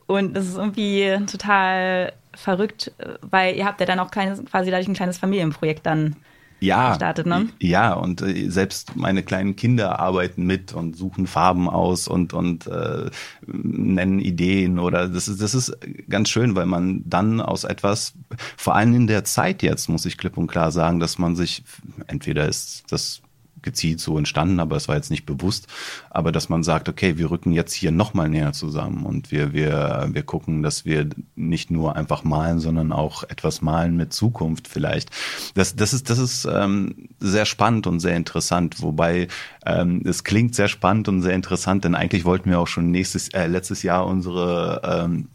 [0.06, 4.88] Und das ist irgendwie total verrückt, weil ihr habt ja dann auch kleines, quasi dadurch
[4.88, 6.16] ein kleines Familienprojekt dann
[6.60, 7.50] ja, gestartet, ne?
[7.60, 12.68] Ja, und äh, selbst meine kleinen Kinder arbeiten mit und suchen Farben aus und und
[12.68, 13.10] äh,
[13.46, 15.78] nennen Ideen oder das ist das ist
[16.10, 18.14] ganz schön, weil man dann aus etwas,
[18.58, 21.64] vor allem in der Zeit jetzt muss ich klipp und klar sagen, dass man sich
[22.08, 23.22] entweder ist das
[23.68, 25.68] gezielt so entstanden, aber es war jetzt nicht bewusst.
[26.10, 30.08] Aber dass man sagt, okay, wir rücken jetzt hier nochmal näher zusammen und wir, wir,
[30.10, 35.10] wir gucken, dass wir nicht nur einfach malen, sondern auch etwas malen mit Zukunft vielleicht.
[35.54, 39.28] Das, das ist, das ist ähm, sehr spannend und sehr interessant, wobei
[39.66, 43.28] ähm, es klingt sehr spannend und sehr interessant, denn eigentlich wollten wir auch schon nächstes,
[43.34, 45.28] äh, letztes Jahr unsere ähm,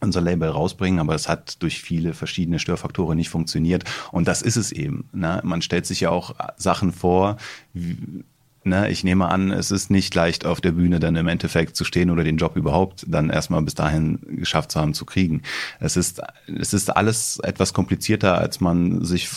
[0.00, 3.84] unser Label rausbringen, aber es hat durch viele verschiedene Störfaktoren nicht funktioniert.
[4.12, 5.08] Und das ist es eben.
[5.12, 5.40] Ne?
[5.44, 7.36] Man stellt sich ja auch Sachen vor,
[7.72, 8.24] wie,
[8.64, 8.90] ne?
[8.90, 12.10] ich nehme an, es ist nicht leicht auf der Bühne dann im Endeffekt zu stehen
[12.10, 15.42] oder den Job überhaupt dann erstmal bis dahin geschafft zu haben zu kriegen.
[15.80, 19.28] Es ist, es ist alles etwas komplizierter, als man sich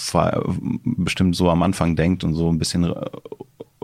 [0.84, 2.94] bestimmt so am Anfang denkt und so ein bisschen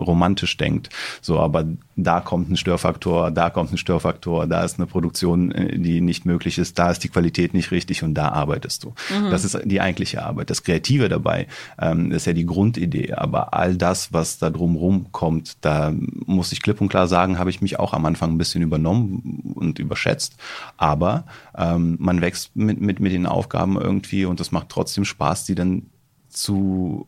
[0.00, 0.90] romantisch denkt.
[1.20, 5.78] So, aber da kommt ein Störfaktor, da kommt ein Störfaktor, da ist eine Produktion, äh,
[5.78, 8.94] die nicht möglich ist, da ist die Qualität nicht richtig und da arbeitest du.
[9.10, 9.30] Mhm.
[9.30, 10.50] Das ist die eigentliche Arbeit.
[10.50, 11.46] Das Kreative dabei
[11.78, 15.92] ähm, ist ja die Grundidee, aber all das, was da drumherum kommt, da
[16.26, 19.54] muss ich klipp und klar sagen, habe ich mich auch am Anfang ein bisschen übernommen
[19.54, 20.36] und überschätzt.
[20.76, 21.24] Aber
[21.56, 25.54] ähm, man wächst mit, mit, mit den Aufgaben irgendwie und es macht trotzdem Spaß, die
[25.54, 25.86] dann
[26.28, 27.06] zu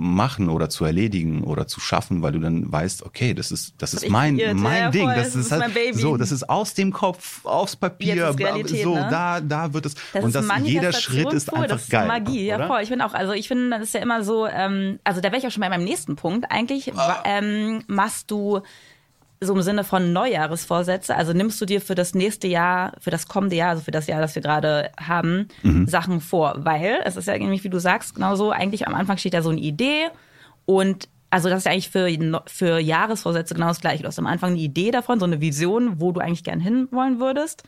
[0.00, 3.94] machen oder zu erledigen oder zu schaffen, weil du dann weißt, okay, das ist das
[3.94, 6.92] ist mein mein ja, Ding, voll, das, das, ist, halt so, das ist aus dem
[6.92, 8.34] Kopf aufs Papier,
[8.82, 9.06] so ne?
[9.10, 12.06] da da wird es das und das jeder Schritt ist einfach das ist geil.
[12.06, 12.82] Magie, ja voll.
[12.82, 15.38] Ich finde auch, also ich finde, das ist ja immer so, ähm, also da wäre
[15.38, 16.46] ich auch schon bei meinem nächsten Punkt.
[16.50, 17.22] Eigentlich ah.
[17.24, 18.60] ähm, machst du
[19.42, 21.16] so im Sinne von Neujahresvorsätze?
[21.16, 24.06] Also nimmst du dir für das nächste Jahr, für das kommende Jahr, also für das
[24.06, 25.86] Jahr, das wir gerade haben, mhm.
[25.86, 26.56] Sachen vor?
[26.58, 29.48] Weil es ist ja irgendwie, wie du sagst, genauso, eigentlich am Anfang steht da so
[29.48, 30.08] eine Idee
[30.66, 34.02] und also das ist ja eigentlich für, für Jahresvorsätze genau das gleiche.
[34.02, 37.20] Du hast am Anfang eine Idee davon, so eine Vision, wo du eigentlich gern hinwollen
[37.20, 37.62] würdest.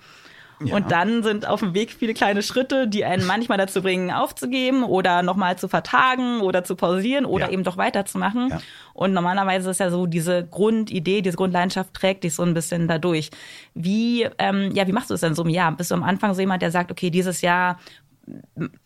[0.66, 0.76] Ja.
[0.76, 4.82] Und dann sind auf dem Weg viele kleine Schritte, die einen manchmal dazu bringen, aufzugeben
[4.84, 7.52] oder nochmal zu vertagen oder zu pausieren oder ja.
[7.52, 8.50] eben doch weiterzumachen.
[8.50, 8.60] Ja.
[8.94, 13.30] Und normalerweise ist ja so diese Grundidee, diese Grundleidenschaft trägt dich so ein bisschen dadurch.
[13.74, 15.72] Wie, ähm, ja, wie machst du es denn so im Jahr?
[15.72, 17.78] Bist du am Anfang so jemand, der sagt, okay, dieses Jahr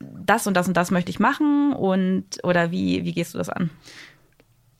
[0.01, 3.49] das und das und das möchte ich machen und oder wie, wie gehst du das
[3.49, 3.71] an?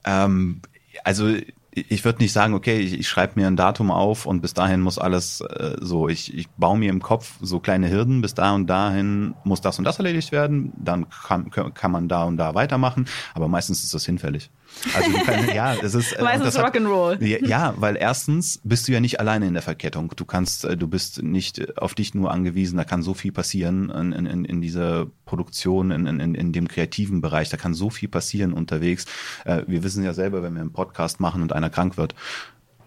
[0.05, 0.63] Ähm,
[1.05, 1.35] also
[1.77, 4.81] ich würde nicht sagen, okay, ich, ich schreibe mir ein Datum auf und bis dahin
[4.81, 8.55] muss alles äh, so, ich, ich baue mir im Kopf so kleine Hürden, bis da
[8.55, 12.55] und dahin muss das und das erledigt werden, dann kann, kann man da und da
[12.55, 14.51] weitermachen, aber meistens ist das hinfällig.
[14.95, 17.25] Also kann, ja, es ist äh, meistens Rock'n'Roll.
[17.25, 20.13] Ja, ja, weil erstens bist du ja nicht alleine in der Verkettung.
[20.15, 22.77] Du kannst, äh, du bist nicht auf dich nur angewiesen.
[22.77, 27.21] Da kann so viel passieren in, in, in dieser Produktion, in, in, in dem kreativen
[27.21, 27.49] Bereich.
[27.49, 29.07] Da kann so viel passieren unterwegs.
[29.45, 32.15] Äh, wir wissen ja selber, wenn wir einen Podcast machen und einer krank wird,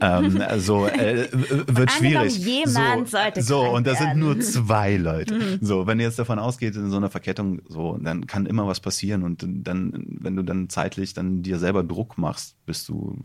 [0.02, 2.38] ähm, also äh, wird schwierig.
[2.38, 5.34] Jemand so, sollte so und das sind nur zwei Leute.
[5.36, 5.60] Mhm.
[5.62, 8.80] so, wenn du jetzt davon ausgeht in so einer Verkettung, so dann kann immer was
[8.80, 13.18] passieren und dann, wenn du dann zeitlich dann dir selber Druck machst, bist du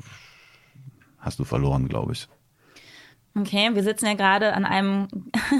[1.18, 2.28] hast du verloren, glaube ich.
[3.36, 5.08] Okay, wir sitzen ja gerade an einem,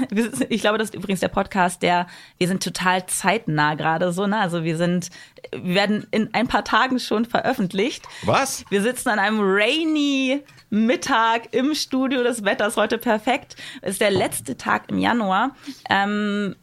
[0.49, 2.07] ich glaube, das ist übrigens der Podcast, der,
[2.37, 4.39] wir sind total zeitnah gerade so, ne?
[4.39, 5.09] Also wir sind,
[5.51, 8.05] wir werden in ein paar Tagen schon veröffentlicht.
[8.23, 8.63] Was?
[8.69, 12.23] Wir sitzen an einem rainy Mittag im Studio.
[12.23, 13.57] Das Wetter ist heute perfekt.
[13.81, 15.53] Es ist der letzte Tag im Januar.
[15.89, 16.55] Ähm,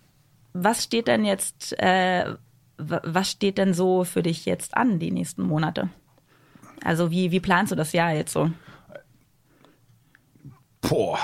[0.54, 2.36] was steht denn jetzt, äh,
[2.78, 5.90] was steht denn so für dich jetzt an, die nächsten Monate?
[6.82, 8.50] Also wie, wie planst du das Jahr jetzt so?
[10.82, 11.18] Boah.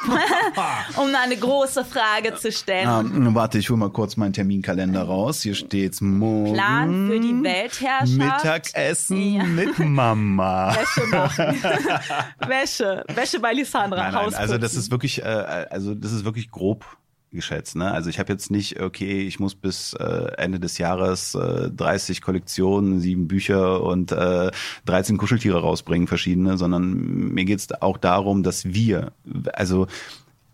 [0.96, 2.88] um eine große Frage zu stellen.
[2.88, 5.42] Ähm, warte, ich hole mal kurz meinen Terminkalender raus.
[5.42, 6.54] Hier steht's morgen.
[6.54, 8.44] Plan für die Weltherrschaft.
[8.44, 9.44] Mittagessen ja.
[9.44, 10.74] mit Mama.
[10.74, 11.62] Wäsche machen.
[12.48, 13.04] Wäsche.
[13.14, 14.10] Wäsche bei Lisandra.
[14.10, 16.84] Nein, nein, also das ist wirklich, äh, also das ist wirklich grob
[17.30, 17.76] geschätzt.
[17.76, 17.90] Ne?
[17.90, 22.22] Also ich habe jetzt nicht, okay, ich muss bis äh, Ende des Jahres äh, 30
[22.22, 24.50] Kollektionen, sieben Bücher und äh,
[24.86, 29.12] 13 Kuscheltiere rausbringen, verschiedene, sondern mir geht es auch darum, dass wir,
[29.52, 29.86] also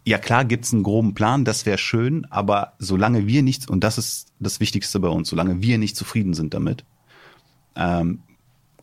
[0.05, 3.99] ja klar gibt's einen groben Plan, das wäre schön, aber solange wir nichts, und das
[3.99, 6.85] ist das Wichtigste bei uns, solange wir nicht zufrieden sind damit,
[7.75, 8.21] ähm,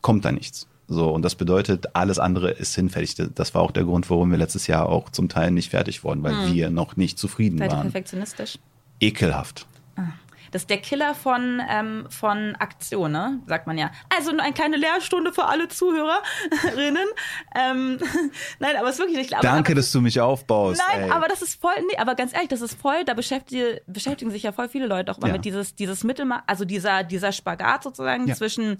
[0.00, 0.68] kommt da nichts.
[0.86, 3.14] So, und das bedeutet, alles andere ist hinfällig.
[3.34, 6.22] Das war auch der Grund, warum wir letztes Jahr auch zum Teil nicht fertig wurden,
[6.22, 6.54] weil hm.
[6.54, 7.82] wir noch nicht zufrieden Seid waren.
[7.82, 8.58] perfektionistisch?
[9.00, 9.66] Ekelhaft.
[9.96, 10.12] Ah.
[10.54, 13.40] Das ist der Killer von, ähm, von Aktion, ne?
[13.48, 13.90] sagt man ja.
[14.16, 17.08] Also nur eine kleine Lehrstunde für alle Zuhörerinnen.
[17.56, 17.98] ähm,
[18.60, 19.32] nein, aber es ist wirklich nicht.
[19.32, 20.80] Aber, Danke, aber, dass du mich aufbaust.
[20.92, 21.10] Nein, ey.
[21.10, 24.44] aber das ist voll, nee, aber ganz ehrlich, das ist voll, da beschäftigen, beschäftigen sich
[24.44, 25.32] ja voll viele Leute auch immer ja.
[25.32, 28.36] mit dieses, dieses Mittelmaß, also dieser, dieser Spagat sozusagen ja.
[28.36, 28.78] zwischen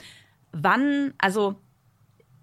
[0.53, 1.57] wann, also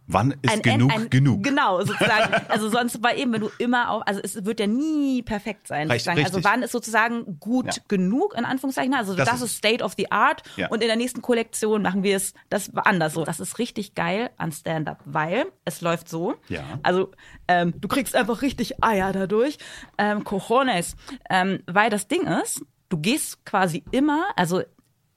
[0.07, 1.43] Wann ist ein, genug ein, genug?
[1.43, 2.33] Genau, sozusagen.
[2.49, 5.89] Also sonst war eben, wenn du immer auf, also es wird ja nie perfekt sein,
[5.89, 6.25] Recht- sozusagen.
[6.25, 6.51] Also richtig.
[6.51, 7.83] wann ist sozusagen gut Ja.
[7.87, 8.93] genug, in Anführungszeichen.
[8.93, 10.67] Also Das das, ist- ist State of the Art Ja.
[10.69, 13.23] und in der nächsten Kollektion machen wir es das war anders so.
[13.23, 16.35] Das ist richtig geil an Stand-Up, weil es läuft so.
[16.49, 16.63] Ja.
[16.83, 17.11] Also
[17.47, 19.57] ähm, du kriegst einfach richtig Eier dadurch.
[19.97, 20.95] Ähm, Cojones.
[21.29, 24.61] Ähm, weil das Ding ist, du gehst quasi immer, also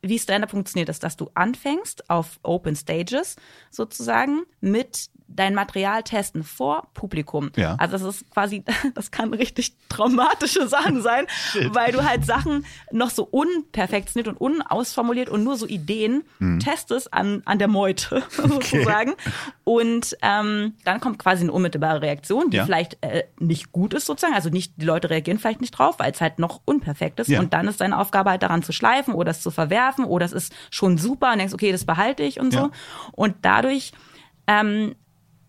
[0.08, 3.36] wie Stand-up funktioniert, ist, dass du anfängst auf Open Stages
[3.70, 7.50] sozusagen mit dein Material testen vor Publikum.
[7.56, 7.74] Ja.
[7.78, 8.62] Also das ist quasi,
[8.94, 11.26] das kann richtig traumatische Sachen sein,
[11.70, 16.24] weil du halt Sachen noch so unperfektioniert und unausformuliert und nur so Ideen
[16.62, 19.14] testest an, an der Meute sozusagen.
[19.64, 22.66] Und ähm, dann kommt quasi eine unmittelbare Reaktion, die Ja.
[22.66, 24.34] vielleicht äh, nicht gut ist sozusagen.
[24.34, 27.28] Also nicht, die Leute reagieren vielleicht nicht drauf, weil es halt noch unperfekt ist.
[27.28, 27.40] Ja.
[27.40, 30.32] Und dann ist deine Aufgabe halt daran zu schleifen oder es zu verwerfen oder es
[30.32, 32.58] ist schon super und denkst, okay, das behalte ich und so.
[32.58, 32.70] Ja.
[33.12, 33.92] Und dadurch,
[34.46, 34.94] ähm,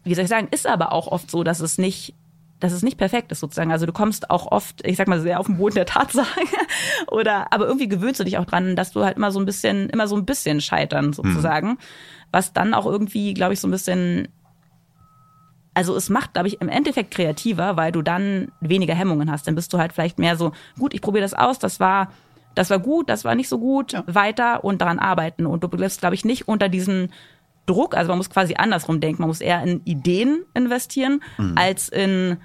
[0.04, 2.14] wie soll ich sagen, ist aber auch oft so, dass es nicht
[2.62, 3.72] dass es nicht perfekt ist sozusagen.
[3.72, 6.40] Also du kommst auch oft, ich sag mal, sehr auf den Boden der Tatsache.
[7.12, 9.90] Oder aber irgendwie gewöhnst du dich auch dran, dass du halt immer so ein bisschen,
[9.90, 11.78] immer so ein bisschen scheitern sozusagen.
[12.32, 14.30] Was dann auch irgendwie, glaube ich, so ein bisschen
[15.76, 19.46] also es macht, glaube ich, im Endeffekt kreativer, weil du dann weniger Hemmungen hast.
[19.46, 22.14] Dann bist du halt vielleicht mehr so, gut, ich probiere das aus, das war,
[22.56, 25.46] das war gut, das war nicht so gut, weiter und daran arbeiten.
[25.46, 27.12] Und du bleibst, glaube ich, nicht unter diesen
[27.66, 31.22] Druck, also man muss quasi andersrum denken, man muss eher in Ideen investieren,
[31.56, 32.38] als in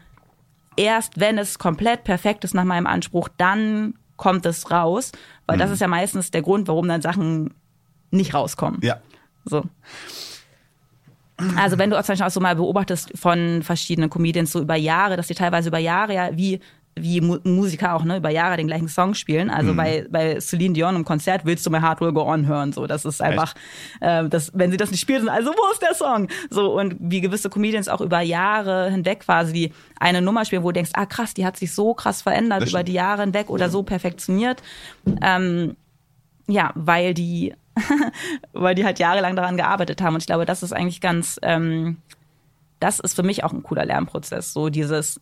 [0.76, 5.12] erst, wenn es komplett perfekt ist nach meinem Anspruch, dann kommt es raus,
[5.46, 7.54] weil das ist ja meistens der Grund, warum dann Sachen
[8.10, 8.80] nicht rauskommen.
[8.82, 8.98] Ja.
[9.44, 9.64] So.
[11.56, 14.76] Also wenn du auch zum Beispiel auch so mal beobachtest von verschiedenen Comedians so über
[14.76, 16.60] Jahre, dass die teilweise über Jahre ja wie
[17.02, 19.50] wie Mu Musiker auch ne über Jahre den gleichen Song spielen.
[19.50, 22.72] Also bei bei Celine Dion im Konzert willst du mal Hard Will Go On hören.
[22.72, 23.54] So, das ist einfach,
[24.00, 26.28] äh, das wenn sie das nicht spielt, sind also wo ist der Song?
[26.50, 30.68] So und wie gewisse Comedians auch über Jahre hinweg quasi die eine Nummer spielen, wo
[30.68, 33.68] du denkst, ah krass, die hat sich so krass verändert über die Jahre hinweg oder
[33.70, 34.62] so perfektioniert.
[35.22, 35.76] Ähm,
[36.46, 37.54] ja, weil die,
[38.52, 40.14] weil die halt jahrelang daran gearbeitet haben.
[40.14, 41.98] Und ich glaube, das ist eigentlich ganz, ähm,
[42.80, 44.52] das ist für mich auch ein cooler Lernprozess.
[44.52, 45.20] So dieses,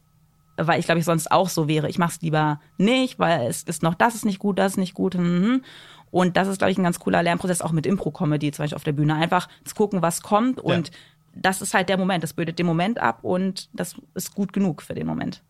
[0.58, 1.88] weil ich glaube, ich sonst auch so wäre.
[1.88, 4.78] Ich mache es lieber nicht, weil es ist noch, das ist nicht gut, das ist
[4.78, 5.14] nicht gut.
[5.14, 5.62] mhm.
[6.10, 8.84] Und das ist, glaube ich, ein ganz cooler Lernprozess, auch mit Impro-Comedy zum Beispiel auf
[8.84, 9.14] der Bühne.
[9.14, 10.58] Einfach zu gucken, was kommt.
[10.58, 10.90] Und
[11.34, 12.24] das ist halt der Moment.
[12.24, 15.42] Das bildet den Moment ab und das ist gut genug für den Moment.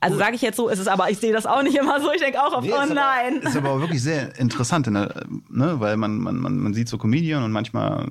[0.00, 2.12] Also sage ich jetzt so, ist es aber, ich sehe das auch nicht immer so.
[2.12, 3.38] Ich denke auch auf, Nee, oh ist nein.
[3.38, 5.12] Aber, ist aber auch wirklich sehr interessant, ne?
[5.48, 5.80] ne?
[5.80, 8.08] weil man, man, man, man sieht so Comedian und manchmal,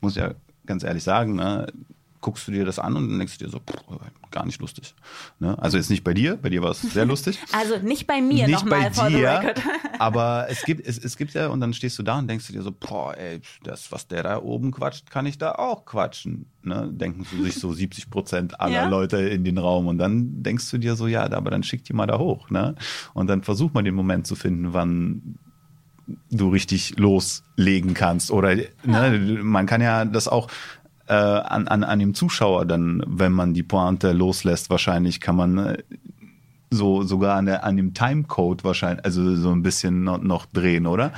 [0.00, 0.32] muss ich ja
[0.64, 1.66] ganz ehrlich sagen, ne?
[2.26, 4.00] Guckst du dir das an und dann denkst du dir so, pff,
[4.32, 4.96] gar nicht lustig.
[5.38, 5.56] Ne?
[5.62, 7.38] Also jetzt nicht bei dir, bei dir war es sehr lustig.
[7.52, 9.62] Also nicht bei mir nicht bei nochmal the dir, record.
[10.00, 12.52] aber es gibt, es, es gibt ja, und dann stehst du da und denkst du
[12.52, 16.46] dir so, boah, ey, das, was der da oben quatscht, kann ich da auch quatschen.
[16.64, 16.90] Ne?
[16.90, 18.88] Denken sie sich so 70 Prozent aller Ja.
[18.88, 21.92] Leute in den Raum und dann denkst du dir so, ja, aber dann schick die
[21.92, 22.50] mal da hoch.
[22.50, 22.74] Ne?
[23.14, 25.38] Und dann versuch mal den Moment zu finden, wann
[26.30, 28.30] du richtig loslegen kannst.
[28.30, 30.48] Oder ne, man kann ja das auch
[31.06, 35.58] äh, an, an, an dem Zuschauer dann, wenn man die Pointe loslässt, wahrscheinlich kann man
[35.58, 35.82] äh,
[36.76, 40.86] so sogar an, der, an dem Timecode wahrscheinlich, also so ein bisschen noch, noch drehen,
[40.86, 41.12] oder?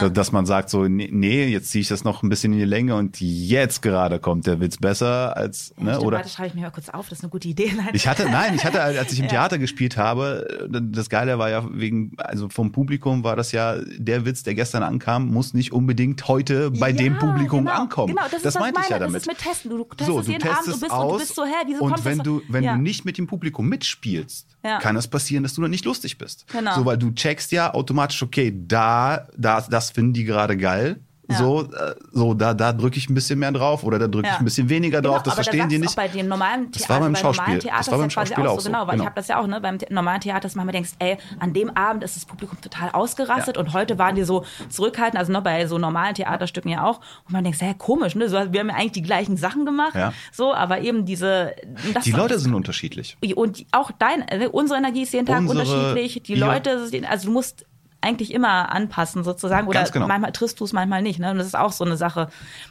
[0.00, 2.64] So, Dass man sagt so, nee, jetzt ziehe ich das noch ein bisschen in die
[2.64, 6.16] Länge und jetzt gerade kommt der Witz besser als, ne, Stimmt, oder?
[6.18, 7.72] warte, schreibe ich mir mal kurz auf, das ist eine gute Idee.
[7.76, 7.90] Nein.
[7.92, 11.64] Ich hatte, nein, ich hatte, als ich im Theater gespielt habe, das Geile war ja
[11.72, 16.28] wegen, also vom Publikum war das ja, der Witz, der gestern ankam, muss nicht unbedingt
[16.28, 18.14] heute bei Ja, dem Publikum genau, ankommen.
[18.14, 19.06] Genau, das, das meinte ich ja meine.
[19.06, 19.16] damit.
[19.16, 19.70] Das ist mit Testen.
[19.70, 21.44] Du, du testest so, du jeden Abend, testest du bist, aus und du bist so,
[21.44, 22.24] hä, wieso und kommt wenn das?
[22.24, 22.74] du, wenn ja.
[22.74, 24.78] du nicht mit dem Publikum mitspielst, Ja.
[24.78, 26.46] kann es passieren, dass du dann nicht lustig bist.
[26.52, 26.74] Genau.
[26.76, 31.00] So, weil du checkst ja automatisch, okay, da, da, das finden die gerade geil.
[31.32, 31.38] Ja.
[31.38, 34.38] So, äh, so, da, da drücke ich ein bisschen mehr drauf oder da drücke ich
[34.38, 35.22] ein bisschen weniger Genau, drauf.
[35.24, 35.94] das verstehen die nicht.
[35.96, 37.58] Bei dem normalen Das Theater, war beim normalen Schauspiel.
[37.58, 39.02] Theater Das war beim ist ja quasi Schauspiel auch auch so, so, genau, weil genau.
[39.02, 41.52] ich habe das ja auch, ne, beim normalen Theater, dass man manchmal denkst, ey, an
[41.52, 45.42] dem Abend ist das Publikum total ausgerastet und heute waren die so zurückhaltend, also noch
[45.42, 46.98] bei so normalen Theaterstücken ja auch.
[47.26, 49.94] Und man denkt, hä, komisch, ne, so, wir haben ja eigentlich die gleichen Sachen gemacht,
[50.32, 51.52] so, aber eben diese,
[51.94, 53.16] das Die Leute sind unterschiedlich.
[53.34, 56.22] und auch dein, äh, unsere Energie ist jeden Tag Unsere- unterschiedlich.
[56.24, 56.34] Die.
[56.34, 57.64] Leute, sind- also du musst
[58.02, 60.06] eigentlich immer anpassen sozusagen oder genau.
[60.06, 61.18] manchmal triffst du es, manchmal nicht.
[61.20, 61.30] Ne?
[61.30, 62.28] Und das ist auch so eine Sache.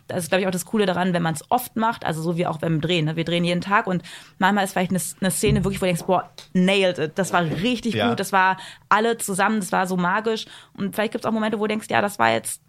[0.08, 2.38] Das ist, glaube ich, auch das Coole daran, wenn man es oft macht, also so
[2.38, 3.06] wie auch beim Drehen.
[3.06, 3.15] Ne?
[3.15, 4.04] Wir drehen jeden Tag und
[4.39, 7.12] manchmal ist vielleicht eine, eine Szene wirklich, wo du denkst, boah, nailed it.
[7.15, 8.10] Das war richtig Ja.
[8.10, 8.58] gut, das war
[8.89, 10.46] alle zusammen, das war so magisch.
[10.78, 12.62] Und vielleicht gibt es auch Momente, wo du denkst, ja, das war jetzt,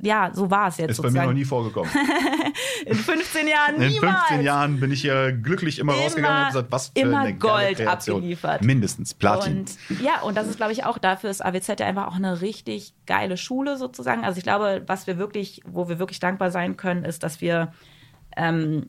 [0.00, 1.28] ja, so war es jetzt Ist bei mir sozusagen.
[1.30, 1.90] noch nie vorgekommen.
[2.86, 4.18] In 15 Jahren In niemals.
[4.28, 7.20] 15 Jahren bin ich hier glücklich immer, Immer- rausgegangen und habe gesagt, was für immer
[7.20, 8.62] eine Gold abgeliefert.
[8.62, 9.58] Mindestens Platin.
[9.58, 12.40] Und ja, und das ist, glaube ich, auch dafür ist AWZ ja einfach auch eine
[12.40, 14.24] richtig geile Schule sozusagen.
[14.24, 17.72] Also ich glaube, was wir wirklich, wo wir wirklich dankbar sein können, ist, dass wir
[18.36, 18.86] ähm,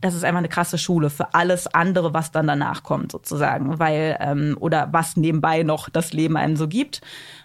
[0.00, 4.16] das ist einfach eine krasse Schule für alles andere, was dann danach kommt, sozusagen, weil
[4.20, 7.02] ähm, oder was nebenbei noch das Leben einem so gibt,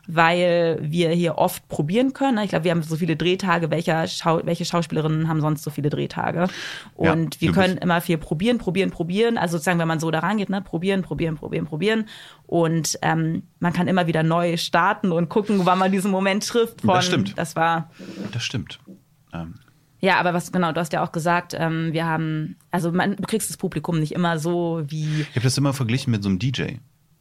[0.07, 2.37] weil wir hier oft probieren können.
[2.39, 3.71] Ich glaube, wir haben so viele Drehtage.
[3.71, 6.47] Welcher Schau welche Schauspielerinnen haben sonst so viele Drehtage?
[6.93, 9.37] Und Ja, wir können immer viel probieren, probieren, probieren.
[9.37, 12.07] Also sozusagen, wenn man so da rangeht, ne, probieren, probieren, probieren, probieren.
[12.47, 16.81] Und ähm, man kann immer wieder neu starten und gucken, wann man diesen Moment trifft.
[16.81, 17.37] Von, Das stimmt.
[17.37, 17.89] Das war
[18.31, 18.79] Das stimmt.
[19.33, 19.55] Ähm,
[20.05, 23.23] ja, aber was genau, du hast ja auch gesagt, ähm, wir haben, also man, du
[23.23, 25.21] kriegst das Publikum nicht immer so wie.
[25.21, 26.61] ich habe das immer verglichen mit so einem DJ.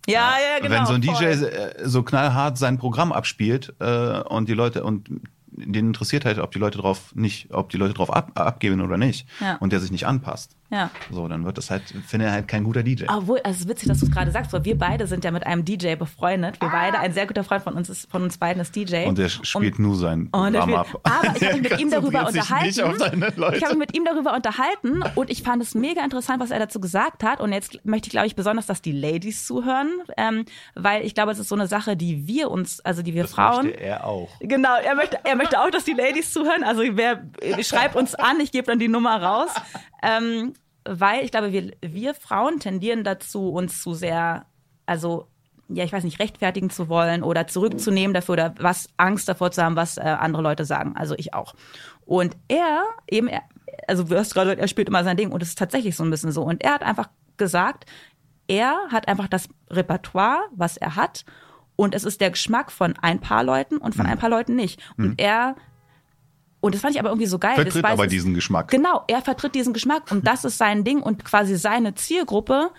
[0.06, 0.74] Ja, ja, genau.
[0.76, 1.00] Wenn so ein.
[1.00, 5.08] DJ äh, so knallhart sein Programm abspielt äh, und die Leute und
[5.56, 8.98] den interessiert halt, ob die Leute drauf nicht, ob die Leute drauf ab, abgeben oder
[8.98, 9.56] nicht Ja.
[9.60, 10.56] und der sich nicht anpasst.
[10.74, 10.90] Ja.
[11.08, 13.04] So, dann wird das halt, finde er halt kein guter DJ.
[13.06, 15.30] Obwohl, also es ist witzig, dass du es gerade sagst, weil wir beide sind ja
[15.30, 16.60] mit einem DJ befreundet.
[16.60, 19.06] Wir beide, ein sehr guter Freund von uns ist, von uns beiden ist DJ.
[19.06, 21.00] Und der spielt nur sein Und ab.
[21.04, 22.68] aber ich habe mich mit ihm darüber unterhalten.
[22.68, 26.58] Ich habe mich mit ihm darüber unterhalten und ich fand es mega interessant, was er
[26.58, 27.40] dazu gesagt hat.
[27.40, 31.30] Und jetzt möchte ich, glaube ich, besonders, dass die Ladies zuhören, ähm, weil ich glaube,
[31.30, 33.66] es ist so eine Sache, die wir uns, also die wir das Frauen.
[33.66, 34.28] möchte er auch.
[34.40, 36.64] Genau, er möchte, er möchte auch, dass die Ladies zuhören.
[36.64, 37.22] Also wer
[37.62, 39.50] schreibt uns an, ich gebe dann die Nummer raus.
[40.02, 40.52] Ähm,
[40.84, 44.46] weil ich glaube, wir, wir Frauen tendieren dazu, uns zu sehr,
[44.86, 45.28] also
[45.68, 49.62] ja, ich weiß nicht, rechtfertigen zu wollen oder zurückzunehmen dafür oder was Angst davor zu
[49.62, 50.94] haben, was äh, andere Leute sagen.
[50.94, 51.54] Also ich auch.
[52.04, 53.42] Und er eben, er,
[53.88, 56.04] also du hast gerade gesagt, er spielt immer sein Ding und es ist tatsächlich so
[56.04, 56.42] ein bisschen so.
[56.42, 57.86] Und er hat einfach gesagt,
[58.46, 61.24] er hat einfach das Repertoire, was er hat.
[61.76, 64.00] Und es ist der Geschmack von ein paar Leuten und Mhm.
[64.00, 64.80] von ein paar Leuten nicht.
[64.98, 65.56] Und er,
[66.64, 67.56] und das fand ich aber irgendwie so geil.
[67.56, 68.70] Vertritt aber diesen Geschmack.
[68.70, 72.70] Genau, er vertritt diesen Geschmack und das ist sein Ding und quasi seine Zielgruppe,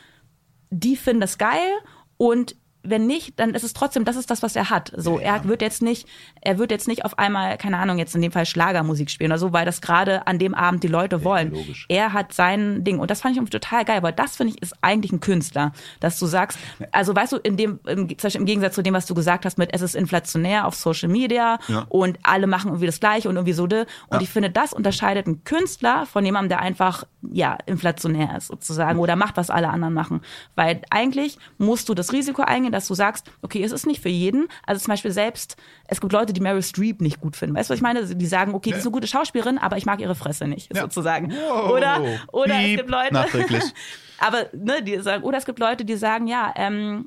[0.72, 1.70] die finden das geil
[2.18, 2.56] und
[2.90, 4.92] wenn nicht, dann ist es trotzdem, das ist das, was er hat.
[4.96, 6.08] So, er wird jetzt nicht,
[6.42, 9.40] er wird jetzt nicht auf einmal, keine Ahnung, jetzt in dem Fall Schlagermusik spielen oder
[9.40, 11.52] so, weil das gerade an dem Abend die Leute wollen.
[11.52, 11.86] logisch.
[11.90, 14.74] Er hat sein Ding und das fand ich total geil, weil das finde ich ist
[14.82, 16.58] eigentlich ein Künstler, dass du sagst,
[16.92, 19.46] also weißt du, in dem, im, zum Beispiel im Gegensatz zu dem, was du gesagt
[19.46, 21.86] hast mit, es ist inflationär auf Social Media Ja.
[21.90, 23.82] und alle machen irgendwie das Gleiche und irgendwie so, de.
[24.08, 24.22] und Ja.
[24.22, 29.16] ich finde, das unterscheidet einen Künstler von jemandem, der einfach, ja, inflationär ist sozusagen oder
[29.16, 30.22] macht, was alle anderen machen.
[30.56, 34.10] Weil eigentlich musst du das Risiko eingehen, dass du sagst, okay, es ist nicht für
[34.10, 34.48] jeden.
[34.66, 35.56] Also zum Beispiel selbst,
[35.88, 37.56] es gibt Leute, die Meryl Streep nicht gut finden.
[37.56, 38.06] Weißt du, was ich meine?
[38.06, 40.82] Die sagen, okay, die ist eine gute Schauspielerin, aber ich mag ihre Fresse nicht, Ja.
[40.84, 41.32] sozusagen.
[41.32, 41.72] Wow.
[41.72, 43.26] Oder, oder es gibt Leute,
[44.20, 47.06] aber, ne, die sagen, oder es gibt Leute, die sagen, ja, ähm,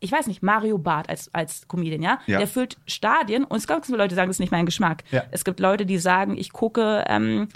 [0.00, 2.18] ich weiß nicht, Mario Barth als, als Comedian, ja?
[2.26, 2.38] Ja.
[2.38, 5.04] Der füllt Stadien und es gibt Leute, die sagen, das ist nicht mein Geschmack.
[5.10, 5.22] Ja.
[5.30, 7.48] Es gibt Leute, die sagen, ich gucke, ähm,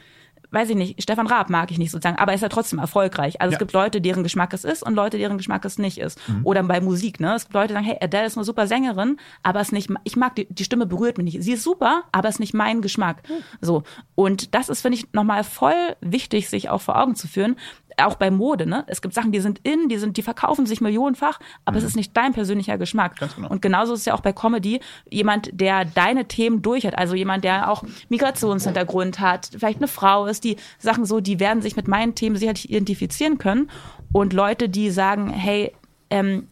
[0.51, 3.41] weiß ich nicht, Stefan Raab mag ich nicht sozusagen, aber ist ja trotzdem erfolgreich.
[3.41, 3.57] Also Ja.
[3.57, 6.19] es gibt Leute, deren Geschmack es ist und Leute, deren Geschmack es nicht ist.
[6.29, 6.41] Mhm.
[6.47, 7.35] Oder bei Musik, ne?
[7.35, 10.17] Es gibt Leute, die sagen, hey, Adele ist eine super Sängerin, aber es nicht, ich
[10.17, 11.43] mag die, die Stimme berührt mich nicht.
[11.45, 13.23] Sie ist super, aber es ist nicht mein Geschmack.
[13.61, 13.83] So.
[14.15, 17.57] Und das ist, finde ich, nochmal voll wichtig, sich auch vor Augen zu führen.
[18.01, 18.85] Auch bei Mode, ne?
[18.87, 21.97] Es gibt Sachen, die sind in, die sind, die verkaufen sich millionenfach, aber es ist
[21.97, 23.13] nicht dein persönlicher Geschmack.
[23.13, 23.19] Mhm.
[23.19, 23.49] Ganz genau.
[23.49, 24.81] Und genauso ist es ja auch bei Comedy
[25.11, 30.27] jemand, der deine Themen durch hat, also jemand, der auch Migrationshintergrund hat, vielleicht eine Frau
[30.27, 33.71] ist, die Sachen so, die werden sich mit meinen Themen sicherlich identifizieren können.
[34.13, 35.73] Und Leute, die sagen, hey,
[36.11, 36.49] ähm,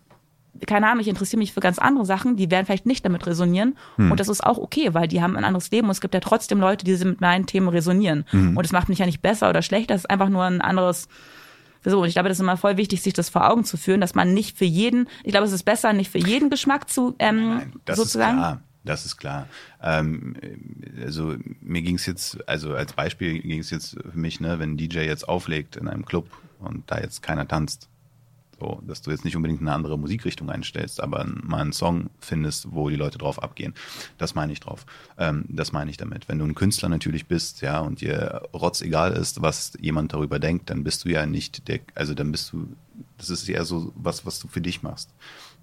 [0.66, 3.76] keine Ahnung, ich interessiere mich für ganz andere Sachen, die werden vielleicht nicht damit resonieren.
[4.10, 6.20] Und das ist auch okay, weil die haben ein anderes Leben und es gibt ja
[6.20, 8.24] trotzdem Leute, die mit meinen Themen resonieren.
[8.56, 11.08] Und das macht mich ja nicht besser oder schlechter, das ist einfach nur ein anderes
[11.88, 14.00] so, und ich glaube, das ist immer voll wichtig, sich das vor Augen zu führen,
[14.00, 17.14] dass man nicht für jeden, ich glaube, es ist besser, nicht für jeden Geschmack zu,
[17.18, 18.38] ähm, Nein, das sozusagen.
[18.38, 18.62] ist klar.
[18.84, 19.48] Das ist klar.
[19.82, 20.36] Ähm,
[21.02, 24.74] also mir ging es jetzt, also als Beispiel ging es jetzt für mich, ne, wenn
[24.74, 27.88] ein DJ jetzt auflegt in einem Club und da jetzt keiner tanzt,
[28.58, 32.72] so, dass du jetzt nicht unbedingt eine andere Musikrichtung einstellst, aber mal einen Song findest,
[32.72, 33.74] wo die Leute drauf abgehen.
[34.18, 34.86] Das meine ich drauf.
[35.18, 36.28] Ähm, das meine ich damit.
[36.28, 40.38] Wenn du ein Künstler natürlich bist, ja, und dir rotz egal ist, was jemand darüber
[40.38, 42.68] denkt, dann bist du ja nicht der, also dann bist du,
[43.18, 45.10] das ist eher so was, was du für dich machst.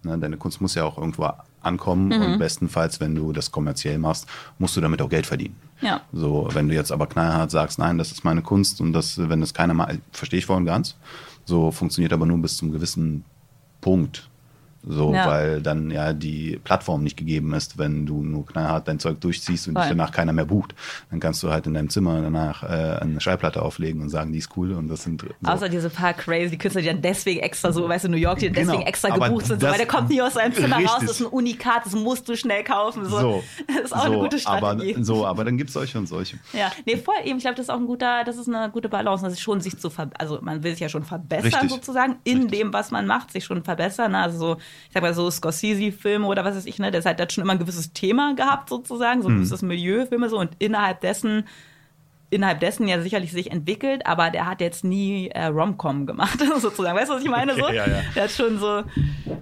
[0.03, 1.29] Ne, deine Kunst muss ja auch irgendwo
[1.61, 4.27] ankommen und bestenfalls, wenn du das kommerziell machst,
[4.59, 5.55] musst du damit auch Geld verdienen.
[5.79, 6.01] Ja.
[6.11, 9.39] So, wenn du jetzt aber knallhart sagst, nein, das ist meine Kunst und das, wenn
[9.39, 10.97] das keiner mal, verstehe ich voll und ganz,
[11.45, 13.25] so funktioniert aber nur bis zum gewissen
[13.81, 14.29] Punkt.
[14.85, 15.27] So, Ja.
[15.27, 19.69] weil dann ja die Plattform nicht gegeben ist, wenn du nur knallhart dein Zeug durchziehst
[19.69, 19.89] und dich Voll.
[19.95, 20.75] danach keiner mehr bucht.
[21.09, 24.39] Dann kannst du halt in deinem Zimmer danach äh, eine Schallplatte auflegen und sagen, die
[24.39, 25.49] ist cool und das sind so.
[25.49, 28.47] Außer diese paar crazy Künstler, die dann deswegen extra so, weißt du, New York, die
[28.47, 30.53] dann Genau, deswegen extra aber gebucht sind, so, das- weil der kommt nie aus seinem
[30.53, 31.07] Zimmer raus, Richtig.
[31.07, 33.05] das ist ein Unikat, das musst du schnell kaufen.
[33.05, 33.19] So.
[33.19, 34.95] so, Das ist auch so, eine gute Strategie.
[34.95, 36.37] Aber, so, aber dann gibt's solche und solche.
[36.51, 37.37] Ja, nee, voll eben.
[37.37, 39.77] Ich glaube, das ist auch ein guter, das ist eine gute Balance, also schon sich
[39.79, 41.69] zu ver also man will sich ja schon verbessern Richtig.
[41.69, 42.59] sozusagen in Richtig.
[42.59, 44.11] dem, was man macht, sich schon verbessern.
[44.11, 44.17] Ne?
[44.17, 44.57] Also so,
[44.87, 47.53] ich sag mal so Scorsese-Filme oder was weiß ich, ne, der hat, hat schon immer
[47.53, 51.45] ein gewisses Thema gehabt sozusagen, so ein gewisses Milieu-Filme so und innerhalb dessen
[52.33, 56.97] innerhalb dessen ja sicherlich sich entwickelt, aber der hat jetzt nie äh, Rom-Com gemacht, sozusagen.
[56.97, 57.55] Weißt du, was ich meine?
[57.55, 57.63] So?
[57.63, 58.01] Okay, ja, ja.
[58.15, 58.83] Der hat schon so,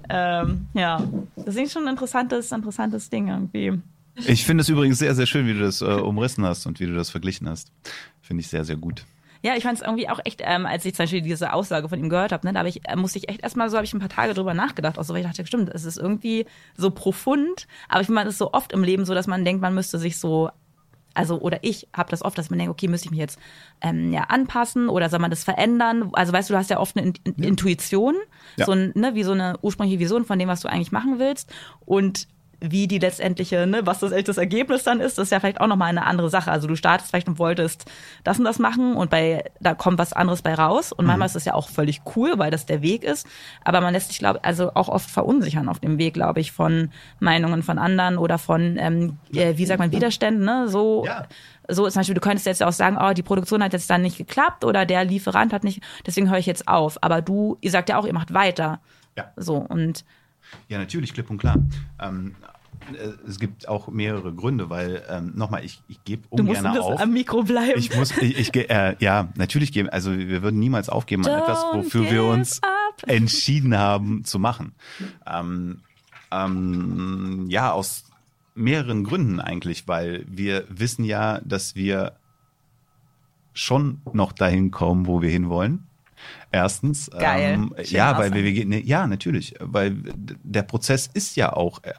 [0.09, 1.01] ähm, ja,
[1.37, 3.79] das ist schon ein interessantes, interessantes Ding irgendwie.
[4.15, 6.85] Ich finde es übrigens sehr, sehr schön, wie du das äh, umrissen hast und wie
[6.85, 7.71] du das verglichen hast.
[8.21, 9.05] Finde ich sehr, sehr gut.
[9.43, 11.99] Ja, ich fand es irgendwie auch echt, ähm, als ich zum Beispiel diese Aussage von
[11.99, 13.93] ihm gehört habe, ne, da hab ich, äh, musste ich echt erstmal so, habe ich
[13.93, 16.45] ein paar Tage drüber nachgedacht, auch so, weil ich dachte, stimmt, es ist irgendwie
[16.77, 19.61] so profund, aber ich finde, es ist so oft im Leben so, dass man denkt,
[19.61, 20.49] man müsste sich so
[21.13, 23.37] also oder ich habe das oft, dass man denkt, okay, müsste ich mich jetzt
[23.81, 26.09] ähm, ja anpassen oder soll man das verändern?
[26.13, 27.47] Also weißt du, du hast ja oft eine In Ja.
[27.49, 28.15] Intuition,
[28.55, 28.65] Ja.
[28.65, 31.53] so ein, ne, wie so eine ursprüngliche Vision von dem, was du eigentlich machen willst
[31.85, 32.27] und
[32.61, 35.67] wie die letztendliche, ne, was das das Ergebnis dann ist, das ist ja vielleicht auch
[35.67, 36.51] nochmal eine andere Sache.
[36.51, 37.85] Also du startest vielleicht und wolltest
[38.23, 41.35] das und das machen und bei da kommt was anderes bei raus und manchmal ist
[41.35, 43.25] das ja auch völlig cool, weil das der Weg ist,
[43.63, 46.91] aber man lässt sich glaube also auch oft verunsichern auf dem Weg, glaube ich, von
[47.19, 50.67] Meinungen von anderen oder von ähm, äh, wie sagt man Widerständen, ne?
[50.67, 51.25] So Ja.
[51.67, 54.17] so zum Beispiel, du könntest jetzt auch sagen, oh, die Produktion hat jetzt dann nicht
[54.17, 56.97] geklappt oder der Lieferant hat nicht, deswegen höre ich jetzt auf.
[57.01, 58.79] Aber du, ihr sagt ja auch, ihr macht weiter.
[59.17, 59.31] Ja.
[59.35, 60.05] So und
[60.69, 61.57] Ja, natürlich, klipp und klar.
[61.99, 62.35] Ähm,
[62.93, 66.65] äh, es gibt auch mehrere Gründe, weil ähm, nochmal, ich, ich gebe du musst ungern
[66.65, 67.01] ein bisschen auf.
[67.01, 67.79] am Mikro bleiben.
[67.79, 69.89] Ich muss, ich, ich äh, ja, natürlich geben.
[69.89, 72.69] Also wir würden niemals aufgeben an etwas, Don't wofür wir uns up.
[73.07, 74.73] entschieden haben zu machen.
[75.25, 75.81] Ähm,
[76.31, 78.05] ähm, ja, aus
[78.55, 82.13] mehreren Gründen eigentlich, weil wir wissen ja, dass wir
[83.53, 85.87] schon noch dahin kommen, wo wir hinwollen.
[86.53, 87.09] Erstens.
[87.09, 87.53] Geil.
[87.53, 89.95] Ähm, ja, weil wir, wir gehen, ne, ja, natürlich, weil
[90.43, 91.93] der Prozess ist ja auch, äh,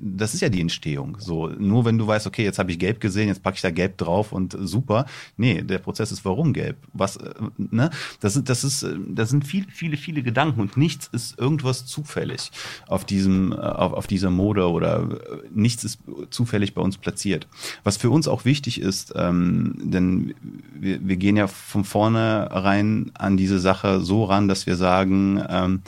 [0.00, 1.18] das ist ja die Entstehung.
[1.20, 3.70] So, nur wenn du weißt, okay, jetzt habe ich gelb gesehen, jetzt packe ich da
[3.70, 5.04] gelb drauf und super.
[5.36, 6.78] Nee, der Prozess ist warum gelb?
[6.94, 7.90] Was, äh, ne?
[8.20, 11.84] Das ist, das ist, äh, das sind viele, viele, viele Gedanken und nichts ist irgendwas
[11.84, 12.50] zufällig
[12.86, 15.06] auf diesem, auf, auf dieser Mode oder
[15.52, 15.98] nichts ist
[16.30, 17.46] zufällig bei uns platziert.
[17.84, 20.34] Was für uns auch wichtig ist, ähm, denn
[20.80, 25.82] wir, wir gehen ja von vornherein an diese Sache so ran, dass wir sagen, ähm,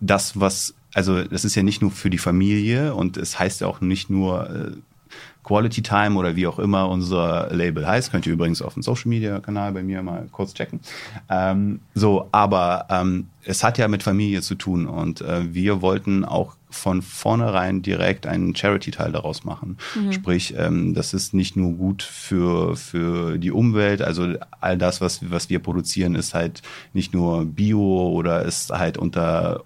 [0.00, 3.66] das, was, also das ist ja nicht nur für die Familie und es heißt ja
[3.66, 4.72] auch nicht nur äh,
[5.46, 8.10] Quality Time oder wie auch immer unser Label heißt.
[8.10, 10.80] Könnt ihr übrigens auf dem Social Media Kanal bei mir mal kurz checken.
[11.30, 16.24] Ähm, so, aber ähm, es hat ja mit Familie zu tun und äh, wir wollten
[16.24, 19.78] auch von vornherein direkt einen Charity-Teil daraus machen.
[20.12, 25.30] Sprich, ähm, das ist nicht nur gut für, für die Umwelt, also all das, was,
[25.30, 26.62] was wir produzieren, ist halt
[26.92, 29.64] nicht nur Bio oder ist halt unter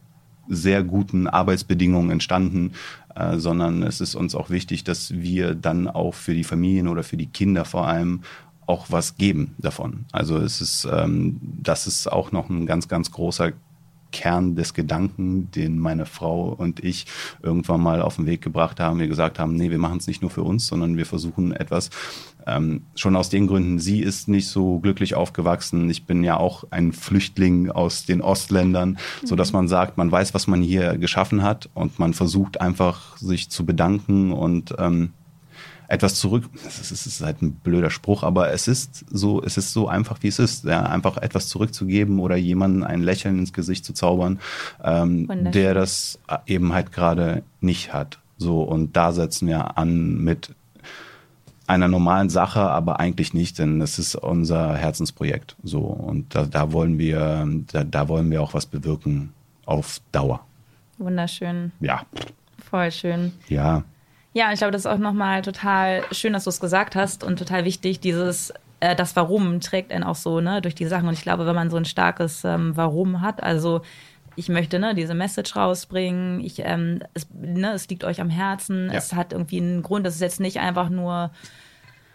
[0.48, 2.72] sehr guten Arbeitsbedingungen entstanden,
[3.14, 7.03] äh, sondern es ist uns auch wichtig, dass wir dann auch für die Familien oder
[7.03, 8.22] für die Kinder vor allem
[8.66, 10.05] auch was geben davon.
[10.12, 13.53] Also es ist, ähm, das ist auch noch ein ganz, ganz großer
[14.13, 17.07] Kern des Gedanken, den meine Frau und ich
[17.43, 18.99] irgendwann mal auf den Weg gebracht haben.
[18.99, 21.91] Wir gesagt haben, nee, wir machen es nicht nur für uns, sondern wir versuchen etwas,
[22.47, 25.89] ähm, schon aus den Gründen, sie ist nicht so glücklich aufgewachsen.
[25.91, 30.35] Ich bin ja auch ein Flüchtling aus den Ostländern, so dass man sagt, man weiß,
[30.35, 35.11] was man hier geschaffen hat und man versucht einfach sich zu bedanken und ähm,
[35.91, 36.45] etwas zurück.
[36.64, 40.18] Das ist, ist halt ein blöder Spruch, aber es ist so, es ist so einfach,
[40.22, 40.64] wie es ist.
[40.64, 44.38] Ja, einfach etwas zurückzugeben oder jemanden ein Lächeln ins Gesicht zu zaubern,
[44.84, 48.20] ähm, der das eben halt gerade nicht hat.
[48.38, 50.55] So, und da setzen wir an mit
[51.66, 55.57] einer normalen Sache, aber eigentlich nicht, denn das ist unser Herzensprojekt.
[55.62, 59.32] So, und da, da wollen wir, da, da wollen wir auch was bewirken
[59.66, 60.41] auf Dauer.
[60.99, 62.03] Wunderschön, Ja,
[62.70, 63.32] voll schön.
[63.49, 63.82] ja.
[64.33, 67.39] Ja, ich glaube, das ist auch nochmal total schön, dass du es gesagt hast und
[67.39, 71.09] total wichtig, dieses, äh, das Warum trägt einen auch so, ne, durch die Sachen.
[71.09, 73.83] Und ich glaube, wenn man so ein starkes ähm, Warum hat, also
[74.37, 78.87] ich möchte ne, diese Message rausbringen, ich, ähm, es, ne, es liegt euch am Herzen,
[78.93, 78.99] Ja.
[78.99, 81.33] es hat irgendwie einen Grund, es ist jetzt nicht einfach nur,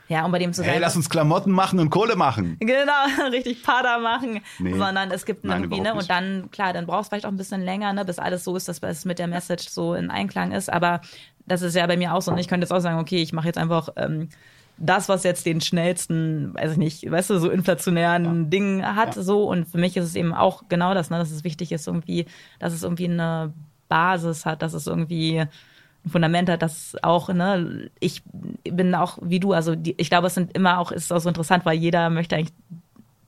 [0.07, 0.69] ja, um bei dem zu sein.
[0.71, 2.55] Hey, lass uns Klamotten machen und Kohle machen.
[2.61, 2.91] Genau,
[3.31, 4.77] richtig Pader machen, Nee.
[4.77, 7.37] sondern es gibt Nein, irgendwie, ne, und dann, klar, dann brauchst du vielleicht auch ein
[7.37, 10.53] bisschen länger, ne, bis alles so ist, dass es mit der Message so in Einklang
[10.53, 11.01] ist, aber
[11.47, 13.33] das ist ja bei mir auch so, und ich könnte jetzt auch sagen, okay, ich
[13.33, 14.29] mache jetzt einfach ähm,
[14.77, 19.21] das, was jetzt den schnellsten, weiß ich nicht, weißt du, so inflationären Ding hat, Ja.
[19.21, 21.87] so, und für mich ist es eben auch genau das, ne, dass es wichtig ist,
[21.87, 22.25] irgendwie,
[22.59, 23.53] dass es irgendwie eine
[23.87, 28.21] Basis hat, dass es irgendwie ein Fundament hat, dass auch, ne, ich
[28.63, 31.29] bin auch wie du, also die, ich glaube, es sind immer auch, ist auch so
[31.29, 32.53] interessant, weil jeder möchte eigentlich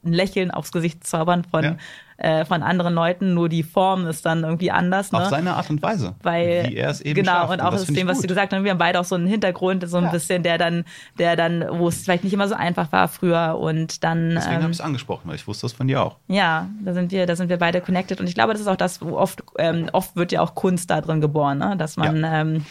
[0.04, 1.78] ein Lächeln aufs Gesicht zaubern von, Ja.
[2.18, 5.12] Äh, von anderen Leuten, nur die Form ist dann irgendwie anders.
[5.12, 5.20] Ne?
[5.22, 6.16] Auf seine Art und Weise.
[6.24, 7.54] weil wie er es eben genau schafft.
[7.54, 9.28] und auch das das dem, was du gesagt hast, wir haben beide auch so einen
[9.28, 10.10] Hintergrund, so ein Ja.
[10.12, 10.84] bisschen, der dann,
[11.20, 14.62] der dann, wo es vielleicht nicht immer so einfach war früher und dann Deswegen ähm,
[14.64, 16.16] habe ich es angesprochen, weil ich wusste das von dir auch.
[16.28, 18.76] ja, da sind wir, da sind wir beide connected und ich glaube, das ist auch
[18.76, 21.76] das, wo oft, ähm, oft wird ja auch Kunst da drin geboren, ne?
[21.78, 22.66] dass man, ähm,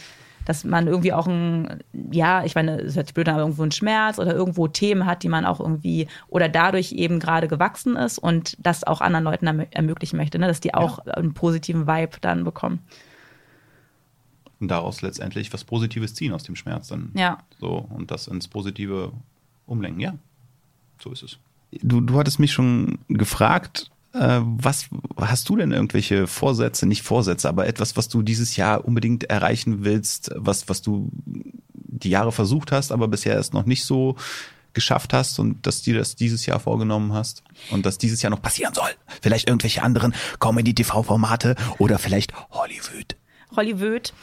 [0.47, 3.63] dass man irgendwie auch ein, ja, ich meine, es hört sich blöd an, aber irgendwo
[3.63, 7.97] einen Schmerz oder irgendwo Themen hat, die man auch irgendwie oder dadurch eben gerade gewachsen
[7.97, 10.47] ist und das auch anderen Leuten ermö- ermöglichen möchte, ne?
[10.47, 12.79] dass die auch einen positiven Vibe dann bekommen.
[14.61, 17.11] Und daraus letztendlich was Positives ziehen aus dem Schmerz dann.
[17.13, 17.39] Ja.
[17.59, 19.11] So, und das ins Positive
[19.65, 19.99] umlenken.
[19.99, 20.13] Ja,
[21.03, 21.39] so ist es.
[21.83, 27.67] Du, du hattest mich schon gefragt, was hast du denn irgendwelche Vorsätze, nicht Vorsätze, aber
[27.67, 32.91] etwas, was du dieses Jahr unbedingt erreichen willst, was, was du die Jahre versucht hast,
[32.91, 34.15] aber bisher es noch nicht so
[34.73, 38.41] geschafft hast und dass dir das dieses Jahr vorgenommen hast und dass dieses Jahr noch
[38.41, 38.89] passieren soll.
[39.21, 43.15] Vielleicht irgendwelche anderen Comedy-TV-Formate oder vielleicht Hollywood.
[43.57, 44.13] Hollywood.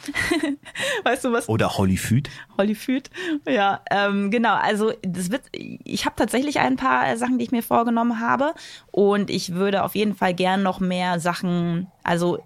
[1.03, 1.47] weißt du was?
[1.47, 2.29] Oder Hollywood.
[2.57, 3.09] Hollywood.
[3.47, 4.55] Ja, ähm, genau.
[4.55, 5.43] Also das wird.
[5.51, 8.53] Ich habe tatsächlich ein paar Sachen, die ich mir vorgenommen habe,
[8.91, 11.87] und ich würde auf jeden Fall gern noch mehr Sachen.
[12.03, 12.39] Also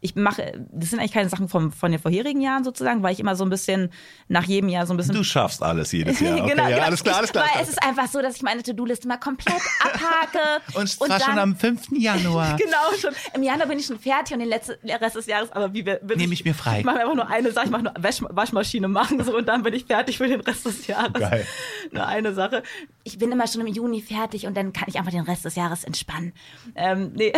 [0.00, 3.20] ich mache, das sind eigentlich keine Sachen vom, von den vorherigen Jahren sozusagen, weil ich
[3.20, 3.90] immer so ein bisschen
[4.28, 6.34] nach jedem Jahr so ein bisschen Du schaffst alles jedes Jahr.
[6.44, 6.86] Okay, genau, ja, genau.
[6.86, 7.44] alles klar, alles klar.
[7.46, 10.62] Ich, weil es ist einfach so, dass ich meine To-Do-Liste mal komplett abhake.
[10.74, 11.88] und zwar schon am 5.
[11.92, 12.56] Januar.
[12.64, 13.12] Genau, schon.
[13.34, 16.00] Im Januar bin ich schon fertig und den letzten Rest des Jahres, aber wie wir-
[16.16, 16.80] Nehme ich mir frei.
[16.80, 19.62] Ich mache einfach nur eine Sache, ich mache nur Wasch, Waschmaschine machen so und dann
[19.62, 21.12] bin ich fertig für den Rest des Jahres.
[21.14, 21.46] Geil.
[21.92, 22.62] Nur eine Sache.
[23.04, 25.54] Ich bin immer schon im Juni fertig und dann kann ich einfach den Rest des
[25.54, 26.32] Jahres entspannen.
[26.74, 27.32] Ähm, nee,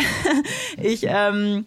[0.80, 1.66] ich ähm,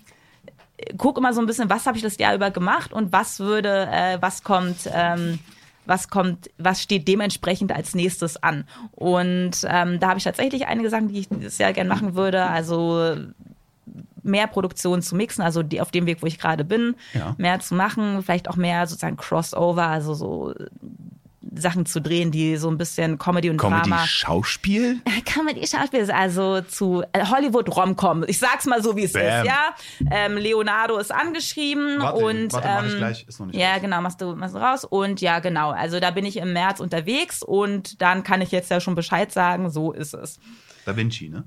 [0.97, 3.87] gucke immer so ein bisschen, was habe ich das Jahr über gemacht und was würde,
[3.91, 5.39] äh, was kommt, ähm,
[5.85, 8.65] was kommt, was steht dementsprechend als nächstes an.
[8.91, 12.43] Und ähm, da habe ich tatsächlich einige Sachen, die ich dieses Jahr gern machen würde.
[12.45, 13.15] Also
[14.21, 17.33] mehr Produktion zu mixen, also die, auf dem Weg, wo ich gerade bin, Ja.
[17.37, 20.53] mehr zu machen, vielleicht auch mehr sozusagen Crossover, also so
[21.55, 23.81] Sachen zu drehen, die so ein bisschen Comedy und Drama.
[23.81, 25.01] Comedy-Schauspiel?
[25.25, 28.23] Comedy Schauspiel also zu äh, Hollywood Romcom.
[28.27, 29.23] Ich sag's mal so wie es Bam.
[29.23, 29.75] ist, ja.
[30.11, 33.25] Ähm, Leonardo ist angeschrieben Warte, und warte, mach ich ähm, gleich.
[33.27, 33.81] Ist noch nicht ja raus.
[33.81, 35.71] genau machst du machst du raus und ja genau.
[35.71, 39.31] Also da bin ich im März unterwegs und dann kann ich jetzt ja schon Bescheid
[39.31, 39.69] sagen.
[39.69, 40.39] So ist es.
[40.85, 41.43] Da Vinci, ne?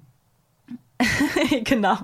[1.64, 1.98] genau.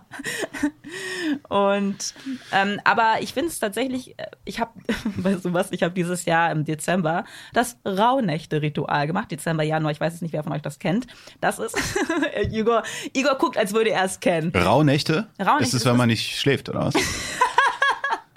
[1.49, 2.14] Und
[2.53, 4.72] ähm, aber ich finde es tatsächlich, äh, ich habe,
[5.16, 9.30] weißt du was, ich habe dieses Jahr im Dezember das Rauhnächte-Ritual gemacht.
[9.30, 11.07] Dezember, Januar, ich weiß jetzt nicht, wer von euch das kennt.
[11.40, 11.76] Das ist,
[12.51, 12.82] Igor,
[13.12, 14.53] Igor guckt, als würde er es kennen.
[14.55, 15.28] Rauhnächte?
[15.38, 16.94] Rauhnächte Ist es, ist wenn man nicht schläft, oder was?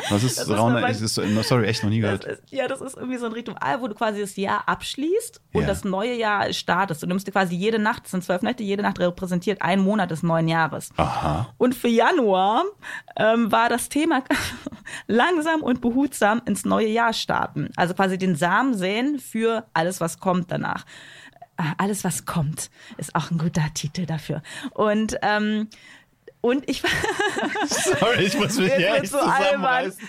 [0.10, 2.24] Was ist Das ist, no, sorry, echt noch nie gehört.
[2.26, 5.62] ist, ja, das ist irgendwie so ein Ritual, wo du quasi das Jahr abschließt und
[5.62, 5.68] Ja.
[5.68, 7.04] das neue Jahr startest.
[7.04, 10.12] Du nimmst dir quasi jede Nacht, das sind zwölf Nächte, jede Nacht repräsentiert einen Monat
[10.12, 10.89] des neuen Jahres.
[10.97, 11.54] Aha.
[11.58, 12.64] Und für Januar
[13.16, 14.24] ähm, war das Thema
[15.08, 17.70] langsam und behutsam ins neue Jahr starten.
[17.76, 20.86] Also quasi den Samen säen für alles, was kommt danach.
[21.58, 24.41] Ah, Alles, was kommt, ist auch ein guter Titel dafür.
[24.74, 25.68] Und ähm,
[26.42, 26.82] und ich
[27.68, 29.44] Sorry, ich muss mich Jetzt hier echt so albern.
[29.44, 30.04] zusammenreißen.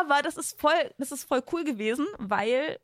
[0.00, 2.78] Aber das ist voll, das ist voll cool gewesen, weil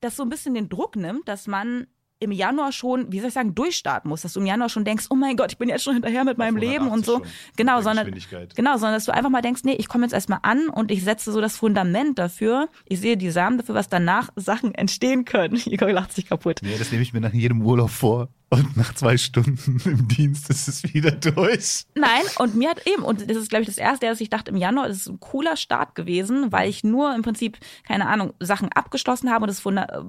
[0.00, 1.86] das so ein bisschen den Druck nimmt, dass man
[2.22, 5.06] im Januar schon, wie soll ich sagen, durchstarten muss, dass du im Januar schon denkst,
[5.10, 7.22] oh mein Gott, ich bin jetzt schon hinterher mit meinem Leben und 180 so.
[7.56, 8.14] Genau, der sondern
[8.54, 11.02] genau, sondern dass du einfach mal denkst, nee, ich komme jetzt erstmal an und ich
[11.02, 12.68] setze so das Fundament dafür.
[12.84, 15.56] Ich sehe die Samen dafür, was danach Sachen entstehen können.
[15.66, 16.60] Igor lacht sich kaputt.
[16.62, 18.28] Nee, das nehme ich mir nach jedem Urlaub vor.
[18.52, 21.86] Und nach zwei Stunden im Dienst ist es wieder durch.
[21.94, 24.50] Nein, und mir hat eben, und das ist, glaube ich, das erste, dass ich dachte,
[24.50, 27.56] im Januar ist es ein cooler Start gewesen, weil ich nur im Prinzip,
[27.88, 30.04] keine Ahnung, Sachen abgeschlossen habe und das Funda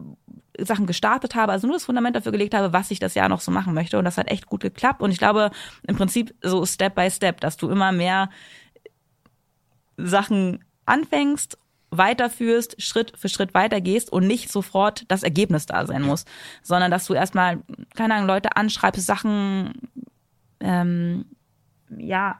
[0.58, 3.30] äh, Sachen gestartet habe, also nur das Fundament dafür gelegt habe, was ich das Jahr
[3.30, 3.98] noch so machen möchte.
[3.98, 5.02] Und das hat echt gut geklappt.
[5.02, 5.50] Und ich glaube,
[5.88, 8.30] im Prinzip so Step by Step, dass du immer mehr
[9.96, 11.58] Sachen anfängst,
[11.98, 16.26] weiterführst, Schritt für Schritt weitergehst und nicht sofort das Ergebnis da sein muss,
[16.62, 17.60] sondern dass du erstmal,
[17.96, 19.74] keine Ahnung, Leute anschreibst, Sachen,
[20.60, 21.26] ähm,
[21.98, 22.40] ja,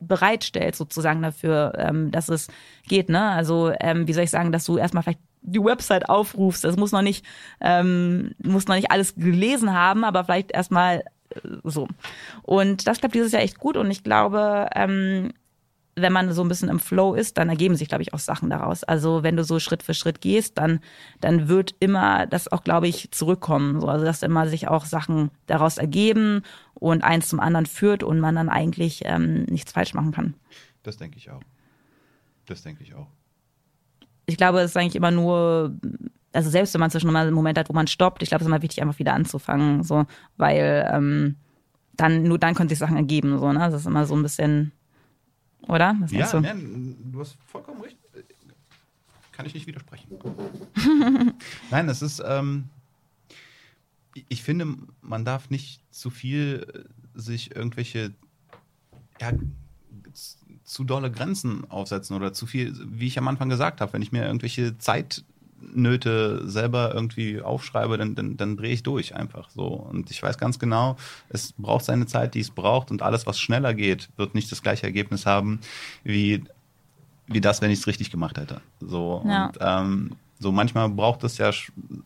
[0.00, 2.48] bereitstellst sozusagen dafür, ähm, dass es
[2.88, 3.30] geht, ne?
[3.30, 6.64] Also, ähm, wie soll ich sagen, dass du erstmal vielleicht die Website aufrufst.
[6.64, 7.24] Das muss noch nicht,
[7.60, 11.88] ähm, muss noch nicht alles gelesen haben, aber vielleicht erstmal äh, so.
[12.42, 15.32] Und das klappt dieses Jahr echt gut und ich glaube, ähm,
[15.96, 18.50] wenn man so ein bisschen im Flow ist, dann ergeben sich, glaube ich, auch Sachen
[18.50, 18.84] daraus.
[18.84, 20.80] Also wenn du so Schritt für Schritt gehst, dann,
[21.20, 23.80] dann wird immer das auch, glaube ich, zurückkommen.
[23.80, 26.42] So, also dass immer sich auch Sachen daraus ergeben
[26.74, 30.34] und eins zum anderen führt und man dann eigentlich ähm, nichts falsch machen kann.
[30.82, 31.42] Das denke ich auch.
[32.46, 33.08] Das denke ich auch.
[34.26, 35.76] Ich glaube, es ist eigentlich immer nur,
[36.32, 38.46] also selbst wenn man zwischendurch mal einen Moment hat, wo man stoppt, ich glaube, es
[38.46, 41.36] ist immer wichtig, einfach wieder anzufangen, so, weil ähm,
[41.94, 43.58] dann nur dann können sich Sachen ergeben, so, ne?
[43.58, 44.72] Das ist immer so ein bisschen,
[45.68, 45.96] oder?
[46.00, 46.40] Was Ja, du?
[46.40, 47.96] nein, du hast vollkommen recht.
[49.32, 50.18] Kann ich nicht widersprechen.
[51.70, 52.64] nein, es ist, ähm,
[54.28, 56.66] ich finde, man darf nicht zu viel
[57.14, 58.12] äh, sich irgendwelche
[59.20, 59.32] ja,
[60.64, 64.12] zu dolle Grenzen aufsetzen oder zu viel, wie ich am Anfang gesagt habe, wenn ich
[64.12, 64.78] mir irgendwelche
[65.60, 69.66] Zeitnöte selber irgendwie aufschreibe, dann, dann, dann drehe ich durch einfach so.
[69.66, 70.96] Und ich weiß ganz genau,
[71.28, 74.62] es braucht seine Zeit, die es braucht und alles, was schneller geht, wird nicht das
[74.62, 75.60] gleiche Ergebnis haben
[76.04, 76.44] wie,
[77.26, 78.60] wie das, wenn ich es richtig gemacht hätte.
[78.80, 79.46] So Ja.
[79.46, 81.50] und ähm, so manchmal braucht es ja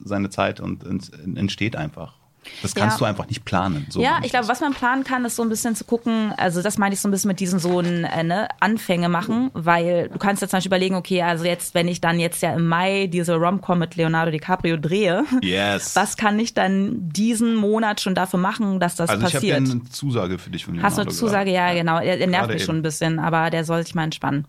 [0.05, 2.15] seine Zeit und ent- entsteht einfach.
[2.63, 2.99] Das kannst Ja.
[2.99, 3.87] du einfach nicht planen.
[3.89, 6.63] So ja, ich glaube, was man planen kann, ist so ein bisschen zu gucken, also
[6.63, 10.09] das meine ich so ein bisschen mit diesen so ein, äh, ne, Anfänge machen, weil
[10.09, 12.67] du kannst jetzt zum Beispiel überlegen, okay, also jetzt, wenn ich dann jetzt ja im
[12.67, 15.95] Mai diese Rom-Com mit Leonardo DiCaprio drehe, Yes.
[15.97, 19.67] was kann ich dann diesen Monat schon dafür machen, dass das also ich habe passiert?
[19.69, 21.51] ja eine Zusage für dich von Hast du eine Leonardo Zusage?
[21.51, 21.79] Ja, gerade.
[21.79, 21.99] genau.
[21.99, 22.81] Er, er nervt mich schon eben.
[22.81, 24.47] ein bisschen, aber der soll sich mal entspannen.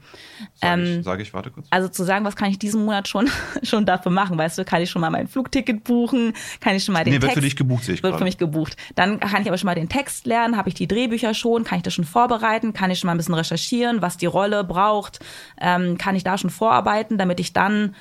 [0.56, 1.68] Sag, Ähm, ich, sag ich, warte kurz.
[1.70, 3.30] Also zu sagen, was kann ich diesen Monat schon,
[3.64, 6.94] schon dafür machen, weißt du, kann ich schon mal mein Flugticket buchen, kann ich schon
[6.94, 8.18] mal den Nee, wird Text, für dich gebucht, ich wird gerade.
[8.18, 8.76] für mich gebucht.
[8.96, 11.78] Dann kann ich aber schon mal den Text lernen, habe ich die Drehbücher schon, kann
[11.78, 15.20] ich das schon vorbereiten, kann ich schon mal ein bisschen recherchieren, was die Rolle braucht,
[15.60, 17.96] ähm, kann ich da schon vorarbeiten, damit ich dann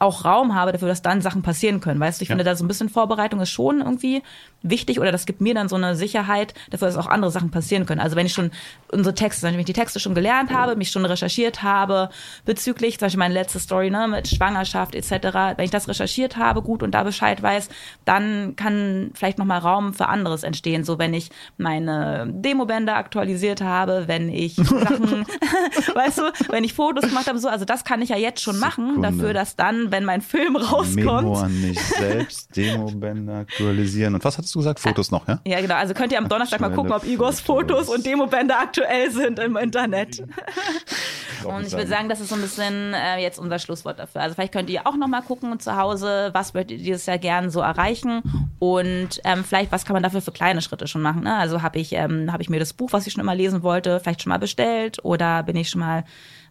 [0.00, 1.98] auch Raum habe dafür, dass dann Sachen passieren können.
[1.98, 2.34] Weißt du, ich Ja.
[2.34, 4.22] finde, da so ein bisschen Vorbereitung ist schon irgendwie
[4.62, 7.86] wichtig oder das gibt mir dann so eine Sicherheit dafür, dass auch andere Sachen passieren
[7.86, 8.00] können.
[8.00, 8.50] Also wenn ich schon
[8.90, 12.10] unsere Texte, wenn ich die Texte schon gelernt habe, mich schon recherchiert habe
[12.44, 16.62] bezüglich, zum Beispiel meine letzte Story ne, mit Schwangerschaft etc., wenn ich das recherchiert habe,
[16.62, 17.68] gut und da Bescheid weiß,
[18.04, 20.84] dann kann vielleicht nochmal Raum für anderes entstehen.
[20.84, 25.24] So wenn ich meine Demobänder aktualisiert habe, wenn ich Sachen,
[25.94, 28.58] weißt du, wenn ich Fotos gemacht habe, so, also das kann ich ja jetzt schon
[28.58, 29.08] machen, Sekunde.
[29.08, 34.14] dafür, dass dann, wenn mein Film Memo rauskommt, an mich selbst, Demobänder aktualisieren.
[34.14, 34.80] Und was hattest du gesagt?
[34.80, 35.40] Fotos noch, ja?
[35.44, 35.74] Ja, genau.
[35.74, 37.86] Also könnt ihr am Donnerstag mal gucken, ob Igors Fotos.
[37.86, 40.22] Fotos und Demobänder aktuell sind im Internet.
[41.44, 44.22] Und ich würde sagen, das ist so ein bisschen äh, jetzt unser Schlusswort dafür.
[44.22, 47.18] Also vielleicht könnt ihr auch noch mal gucken zu Hause, was möchtet ihr dieses Jahr
[47.18, 48.22] gern so erreichen
[48.58, 51.22] und ähm, vielleicht was kann man dafür für kleine Schritte schon machen.
[51.22, 51.36] Ne?
[51.36, 54.00] Also habe ich ähm, habe ich mir das Buch, was ich schon immer lesen wollte,
[54.00, 56.04] vielleicht schon mal bestellt oder bin ich schon mal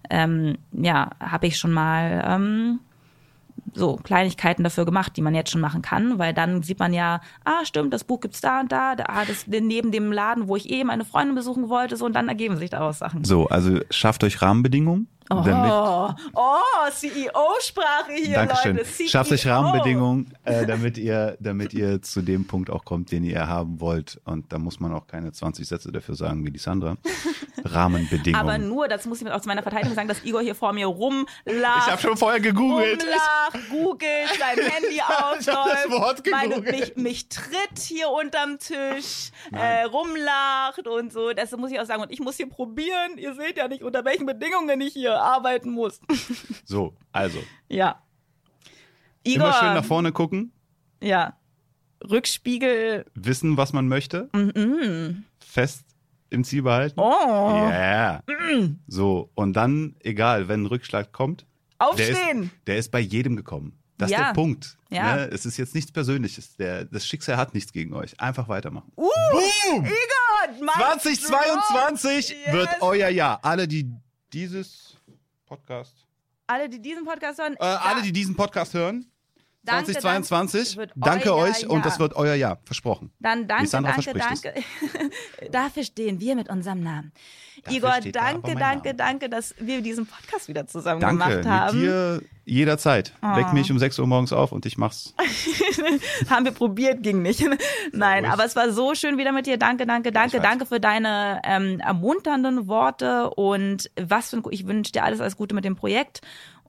[0.09, 2.79] ähm, ja habe ich schon mal ähm,
[3.73, 7.21] so Kleinigkeiten dafür gemacht, die man jetzt schon machen kann, weil dann sieht man ja,
[7.43, 10.69] ah stimmt, das Buch gibt's da und da, ah, das neben dem Laden, wo ich
[10.69, 13.23] eh meine Freundin besuchen wollte, so und dann ergeben sich daraus Sachen.
[13.23, 15.07] So, also schafft euch Rahmenbedingungen.
[15.29, 18.77] Damit, Oh, oh, CEO-Sprache hier, Dankeschön.
[18.77, 18.89] Leute.
[18.89, 19.07] E CEO.
[19.09, 23.47] Schafft euch Rahmenbedingungen, äh, damit ihr, damit ihr zu dem Punkt auch kommt, den ihr
[23.47, 24.19] haben wollt.
[24.25, 26.97] Und da muss man auch keine 20 Sätze dafür sagen, wie die Sandra.
[27.63, 28.35] Rahmenbedingungen.
[28.35, 30.85] Aber nur, das muss ich auch zu meiner Verteidigung sagen, dass Igor hier vor mir
[30.87, 31.27] rumlacht.
[31.45, 33.03] ich habe schon vorher gegoogelt.
[33.03, 36.97] rumlacht, googelt, sein Handy Ich hab das aufläuft, Wort meine, gegoogelt.
[36.97, 41.33] mich, mich tritt hier unterm Tisch, äh, rumlacht und so.
[41.33, 42.01] Das muss ich auch sagen.
[42.01, 43.17] Und ich muss hier probieren.
[43.17, 45.99] Ihr seht ja nicht, unter welchen Bedingungen ich hier arbeiten muss.
[46.65, 47.39] So, also.
[47.69, 48.01] ja.
[49.23, 50.51] Igor, Immer schön nach vorne gucken,
[51.01, 51.37] ja.
[52.09, 53.05] Rückspiegel.
[53.15, 54.29] wissen, was man möchte.
[55.39, 55.83] Fest
[56.29, 56.99] im Ziel behalten.
[56.99, 57.69] Mm, Oh, Mm.
[57.69, 58.23] Yeah.
[58.87, 61.45] So, und dann, egal, wenn ein Rückschlag kommt,
[61.79, 62.43] der aufstehen.
[62.43, 63.77] ist, der ist bei jedem gekommen.
[63.97, 64.25] Das ist Ja.
[64.27, 64.77] der Punkt.
[64.89, 65.15] Ja.
[65.15, 65.29] Ne?
[65.31, 66.55] Es ist jetzt nichts Persönliches.
[66.57, 68.19] Der, das Schicksal hat nichts gegen euch.
[68.19, 68.91] Einfach weitermachen.
[68.95, 69.07] Uh,
[69.73, 72.53] Igor, mein 2022 Yes.
[72.53, 73.39] wird euer Jahr.
[73.43, 73.91] Alle, die
[74.33, 74.96] dieses
[75.47, 76.05] Podcast,
[76.45, 79.11] Alle, die diesen Podcast hören, äh, alle, die diesen Podcast hören,
[79.63, 80.93] Danke, 2022, danke.
[80.95, 81.81] Danke euch und Jahr.
[81.83, 82.59] das wird euer Jahr.
[82.63, 83.11] Versprochen.
[83.19, 84.53] Dann danke, danke, danke.
[85.51, 87.11] Dafür stehen wir mit unserem Namen.
[87.63, 88.95] Dafür Igor, steht da danke, danke, Name.
[88.95, 91.25] danke, dass wir diesen Podcast wieder zusammen Danke.
[91.29, 91.79] gemacht haben.
[91.79, 93.13] Mit dir jederzeit.
[93.19, 93.35] Ah.
[93.35, 95.13] Weck mich um 6 Uhr morgens auf und ich mach's.
[96.29, 97.43] haben wir probiert, ging nicht.
[97.91, 99.57] Nein, aber es war so schön wieder mit dir.
[99.57, 104.93] Danke, danke, danke, danke für deine ähm, ermunternden Worte und was für ein, ich wünsche
[104.93, 106.21] dir alles, alles Gute mit dem Projekt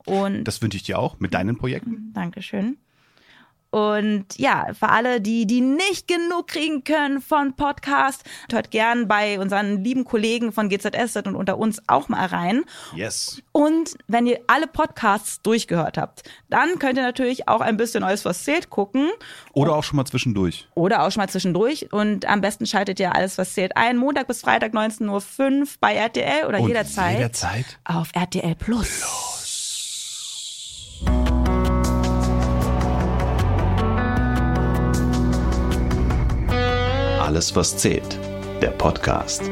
[0.06, 2.12] und Das wünsche ich dir auch mit deinen Projekten.
[2.14, 2.76] Dankeschön.
[3.70, 9.38] Und ja, für alle, die, die nicht genug kriegen können von Podcast, hört gern bei
[9.38, 12.64] unseren lieben Kollegen von GZS und unter uns auch mal rein.
[12.96, 13.42] Yes.
[13.52, 18.24] Und wenn ihr alle Podcasts durchgehört habt, dann könnt ihr natürlich auch ein bisschen Neues
[18.24, 19.10] was zählt gucken
[19.52, 20.66] Oder auch schon mal zwischendurch.
[20.74, 21.92] oder auch schon mal zwischendurch.
[21.92, 23.98] Und am besten schaltet ihr alles, was zählt, ein.
[23.98, 27.78] Montag bis Freitag 19.05 Uhr bei RTL oder Und jederzeit Jederzeit.
[27.84, 29.04] auf RTL Plus.
[37.28, 38.18] Alles, was zählt.
[38.62, 39.42] Der Podcast.